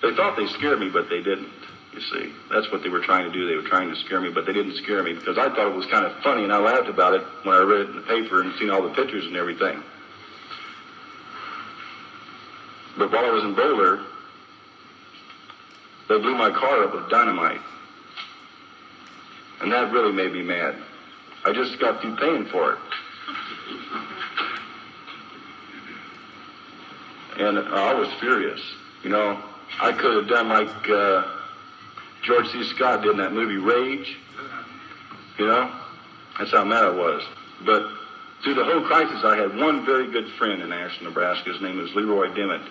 they 0.00 0.14
thought 0.14 0.36
they 0.36 0.46
scared 0.46 0.78
me, 0.78 0.88
but 0.90 1.08
they 1.08 1.20
didn't. 1.20 1.48
You 1.94 2.00
see, 2.00 2.32
that's 2.50 2.70
what 2.72 2.82
they 2.82 2.88
were 2.88 3.00
trying 3.00 3.30
to 3.30 3.32
do. 3.32 3.46
They 3.46 3.54
were 3.54 3.62
trying 3.62 3.88
to 3.88 3.94
scare 3.94 4.20
me, 4.20 4.28
but 4.28 4.46
they 4.46 4.52
didn't 4.52 4.74
scare 4.76 5.04
me 5.04 5.12
because 5.12 5.38
I 5.38 5.48
thought 5.48 5.68
it 5.68 5.76
was 5.76 5.86
kind 5.86 6.04
of 6.04 6.12
funny, 6.24 6.42
and 6.42 6.52
I 6.52 6.58
laughed 6.58 6.88
about 6.88 7.14
it 7.14 7.22
when 7.44 7.54
I 7.54 7.60
read 7.60 7.82
it 7.82 7.90
in 7.90 7.94
the 7.94 8.02
paper 8.02 8.40
and 8.40 8.52
seen 8.58 8.68
all 8.70 8.82
the 8.82 8.88
pictures 8.94 9.24
and 9.26 9.36
everything. 9.36 9.80
But 12.98 13.12
while 13.12 13.24
I 13.24 13.30
was 13.30 13.44
in 13.44 13.54
Boulder, 13.54 14.00
they 16.08 16.18
blew 16.18 16.34
my 16.34 16.50
car 16.50 16.82
up 16.82 16.94
with 16.94 17.08
dynamite. 17.08 17.60
And 19.60 19.70
that 19.70 19.92
really 19.92 20.12
made 20.12 20.32
me 20.32 20.42
mad. 20.42 20.76
I 21.44 21.52
just 21.52 21.78
got 21.78 22.00
through 22.00 22.16
paying 22.16 22.44
for 22.46 22.72
it. 22.72 22.78
And 27.36 27.58
I 27.58 27.94
was 27.94 28.08
furious. 28.20 28.60
You 29.02 29.10
know, 29.10 29.38
I 29.80 29.92
could 29.92 30.14
have 30.14 30.28
done 30.28 30.48
like 30.48 30.90
uh, 30.90 31.24
George 32.24 32.48
C. 32.48 32.64
Scott 32.74 33.02
did 33.02 33.12
in 33.12 33.16
that 33.18 33.32
movie 33.32 33.56
Rage. 33.56 34.16
You 35.38 35.46
know, 35.46 35.72
that's 36.38 36.52
how 36.52 36.64
mad 36.64 36.84
I 36.84 36.90
was. 36.90 37.22
But 37.64 37.90
through 38.42 38.54
the 38.54 38.64
whole 38.64 38.82
crisis, 38.82 39.24
I 39.24 39.36
had 39.36 39.56
one 39.56 39.84
very 39.84 40.10
good 40.10 40.28
friend 40.38 40.62
in 40.62 40.72
Ashland, 40.72 41.04
Nebraska. 41.04 41.52
His 41.52 41.60
name 41.60 41.78
was 41.78 41.92
Leroy 41.94 42.32
Dimmitt. 42.34 42.62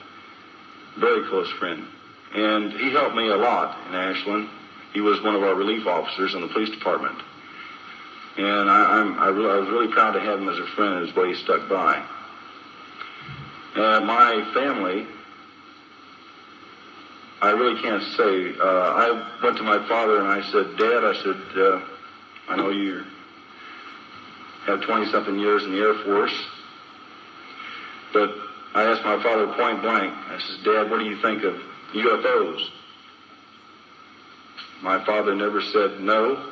Very 0.97 1.27
close 1.27 1.49
friend. 1.51 1.85
And 2.33 2.71
he 2.73 2.91
helped 2.91 3.15
me 3.15 3.29
a 3.29 3.35
lot 3.35 3.77
in 3.87 3.95
Ashland. 3.95 4.49
He 4.93 5.01
was 5.01 5.21
one 5.21 5.35
of 5.35 5.43
our 5.43 5.55
relief 5.55 5.87
officers 5.87 6.33
in 6.33 6.41
the 6.41 6.47
police 6.47 6.69
department. 6.69 7.17
And 8.37 8.69
I, 8.69 8.99
I'm, 8.99 9.19
I, 9.19 9.27
really, 9.27 9.49
I 9.49 9.57
was 9.57 9.69
really 9.69 9.91
proud 9.91 10.13
to 10.13 10.19
have 10.19 10.39
him 10.39 10.49
as 10.49 10.57
a 10.57 10.65
friend, 10.75 11.05
his 11.05 11.15
way 11.15 11.29
he 11.29 11.35
stuck 11.35 11.69
by. 11.69 12.03
Uh, 13.75 13.99
my 14.01 14.51
family, 14.53 15.07
I 17.43 17.49
really 17.49 17.81
can't 17.81 18.01
say. 18.15 18.57
Uh, 18.57 18.63
I 18.63 19.41
went 19.43 19.57
to 19.57 19.63
my 19.63 19.85
father 19.89 20.17
and 20.17 20.27
I 20.29 20.41
said, 20.49 20.77
Dad, 20.77 21.03
I 21.03 21.13
said, 21.21 21.35
uh, 21.57 21.81
I 22.47 22.55
know 22.55 22.69
you 22.69 23.03
have 24.65 24.79
20 24.79 25.11
something 25.11 25.37
years 25.37 25.65
in 25.65 25.73
the 25.73 25.79
Air 25.79 25.93
Force, 26.05 26.33
but 28.13 28.33
I 28.73 28.83
asked 28.83 29.03
my 29.03 29.21
father 29.21 29.47
point 29.57 29.81
blank, 29.81 30.13
I 30.13 30.39
said, 30.39 30.63
Dad, 30.63 30.89
what 30.89 30.99
do 30.99 31.05
you 31.05 31.21
think 31.21 31.43
of 31.43 31.55
UFOs? 31.93 32.69
My 34.81 35.03
father 35.03 35.35
never 35.35 35.61
said 35.61 35.99
no, 35.99 36.49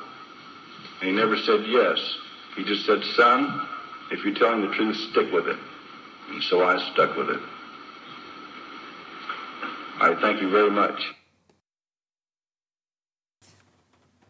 and 1.00 1.10
he 1.10 1.16
never 1.16 1.38
said 1.38 1.66
yes. 1.68 2.18
He 2.58 2.66
just 2.66 2.86
said, 2.86 3.02
Son, 3.16 3.66
if 4.12 4.26
you're 4.26 4.36
telling 4.36 4.68
the 4.68 4.76
truth, 4.76 4.98
stick 5.12 5.32
with 5.32 5.48
it. 5.48 5.58
And 6.32 6.44
so 6.44 6.66
I 6.66 6.80
stuck 6.92 7.16
with 7.16 7.30
it. 7.30 7.40
I 10.02 10.16
thank 10.16 10.42
you 10.42 10.50
very 10.50 10.72
much. 10.72 11.14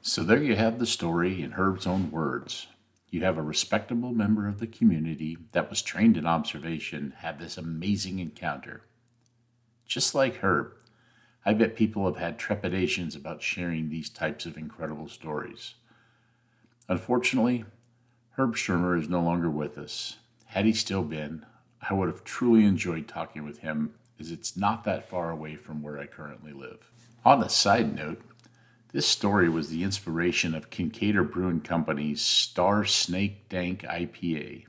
So 0.02 0.22
there 0.22 0.44
you 0.44 0.58
have 0.58 0.80
the 0.80 0.86
story 0.86 1.42
in 1.42 1.52
Herb's 1.52 1.88
own 1.88 2.12
words. 2.12 2.68
You 3.10 3.24
have 3.24 3.38
a 3.38 3.42
respectable 3.42 4.12
member 4.12 4.50
of 4.50 4.60
the 4.60 4.68
community 4.68 5.38
that 5.54 5.70
was 5.70 5.82
trained 5.82 6.18
in 6.18 6.26
observation 6.26 7.14
have 7.20 7.40
this 7.40 7.58
amazing 7.58 8.20
encounter. 8.20 8.82
Just 9.88 10.14
like 10.14 10.38
Herb, 10.38 10.74
I 11.46 11.54
bet 11.54 11.78
people 11.78 12.06
have 12.06 12.18
had 12.18 12.38
trepidations 12.38 13.16
about 13.16 13.42
sharing 13.42 13.88
these 13.88 14.10
types 14.10 14.46
of 14.46 14.58
incredible 14.58 15.08
stories. 15.08 15.76
Unfortunately, 16.90 17.64
Herb 18.32 18.58
Schirmer 18.58 18.98
is 18.98 19.08
no 19.08 19.22
longer 19.22 19.50
with 19.50 19.78
us. 19.78 20.18
Had 20.48 20.66
he 20.66 20.74
still 20.74 21.04
been, 21.04 21.46
I 21.90 21.94
would 21.94 22.10
have 22.10 22.26
truly 22.26 22.66
enjoyed 22.66 23.08
talking 23.08 23.46
with 23.46 23.60
him, 23.60 23.94
as 24.22 24.32
it's 24.32 24.56
not 24.56 24.84
that 24.86 25.10
far 25.10 25.32
away 25.32 25.56
from 25.56 25.82
where 25.82 26.00
I 26.00 26.06
currently 26.06 26.54
live. 26.54 26.92
On 27.26 27.44
a 27.44 27.50
side 27.50 27.94
note, 27.96 28.22
this 28.94 29.08
story 29.08 29.50
was 29.50 29.70
the 29.70 29.84
inspiration 29.84 30.54
of 30.54 30.70
Kinkaider 30.70 31.30
Brewing 31.30 31.62
Company's 31.62 32.22
Star 32.22 32.86
Snake 32.86 33.50
Dank 33.50 33.82
IPA. 33.82 34.66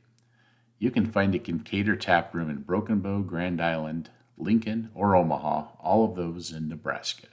You 0.79 0.91
can 0.91 1.07
find 1.07 1.35
a 1.35 1.39
Kinkaider 1.39 2.01
tap 2.01 2.35
room 2.35 2.49
in 2.49 2.63
Broken 2.63 3.01
Bow, 3.01 3.21
Grand 3.21 3.61
Island, 3.61 4.09
Lincoln, 4.39 4.91
or 4.95 5.15
Omaha, 5.15 5.69
all 5.79 6.05
of 6.09 6.17
those 6.17 6.51
in 6.51 6.69
Nebraska. 6.69 7.29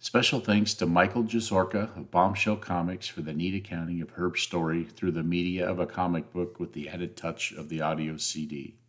Special 0.00 0.40
thanks 0.40 0.74
to 0.74 0.86
Michael 0.86 1.24
Jasorka 1.24 1.96
of 1.96 2.10
Bombshell 2.10 2.56
Comics 2.56 3.06
for 3.06 3.20
the 3.22 3.34
neat 3.34 3.54
accounting 3.54 4.00
of 4.00 4.10
Herb's 4.10 4.40
story 4.40 4.84
through 4.84 5.12
the 5.12 5.22
media 5.22 5.68
of 5.68 5.78
a 5.78 5.86
comic 5.86 6.32
book 6.32 6.58
with 6.58 6.72
the 6.72 6.88
added 6.88 7.16
touch 7.16 7.52
of 7.52 7.68
the 7.68 7.82
audio 7.82 8.16
CD. 8.16 8.79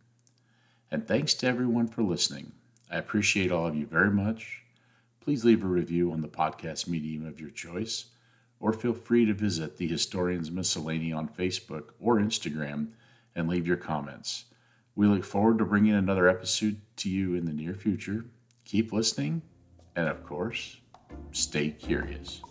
And 0.92 1.08
thanks 1.08 1.32
to 1.34 1.46
everyone 1.46 1.88
for 1.88 2.02
listening. 2.02 2.52
I 2.90 2.98
appreciate 2.98 3.50
all 3.50 3.66
of 3.66 3.74
you 3.74 3.86
very 3.86 4.10
much. 4.10 4.62
Please 5.22 5.42
leave 5.42 5.64
a 5.64 5.66
review 5.66 6.12
on 6.12 6.20
the 6.20 6.28
podcast 6.28 6.86
medium 6.86 7.26
of 7.26 7.40
your 7.40 7.48
choice, 7.48 8.10
or 8.60 8.74
feel 8.74 8.92
free 8.92 9.24
to 9.24 9.32
visit 9.32 9.78
the 9.78 9.88
Historians 9.88 10.50
Miscellany 10.50 11.10
on 11.10 11.30
Facebook 11.30 11.92
or 11.98 12.18
Instagram 12.18 12.88
and 13.34 13.48
leave 13.48 13.66
your 13.66 13.78
comments. 13.78 14.44
We 14.94 15.06
look 15.06 15.24
forward 15.24 15.56
to 15.60 15.64
bringing 15.64 15.94
another 15.94 16.28
episode 16.28 16.82
to 16.96 17.08
you 17.08 17.36
in 17.36 17.46
the 17.46 17.54
near 17.54 17.72
future. 17.72 18.26
Keep 18.66 18.92
listening, 18.92 19.40
and 19.96 20.08
of 20.08 20.22
course, 20.26 20.76
stay 21.30 21.70
curious. 21.70 22.42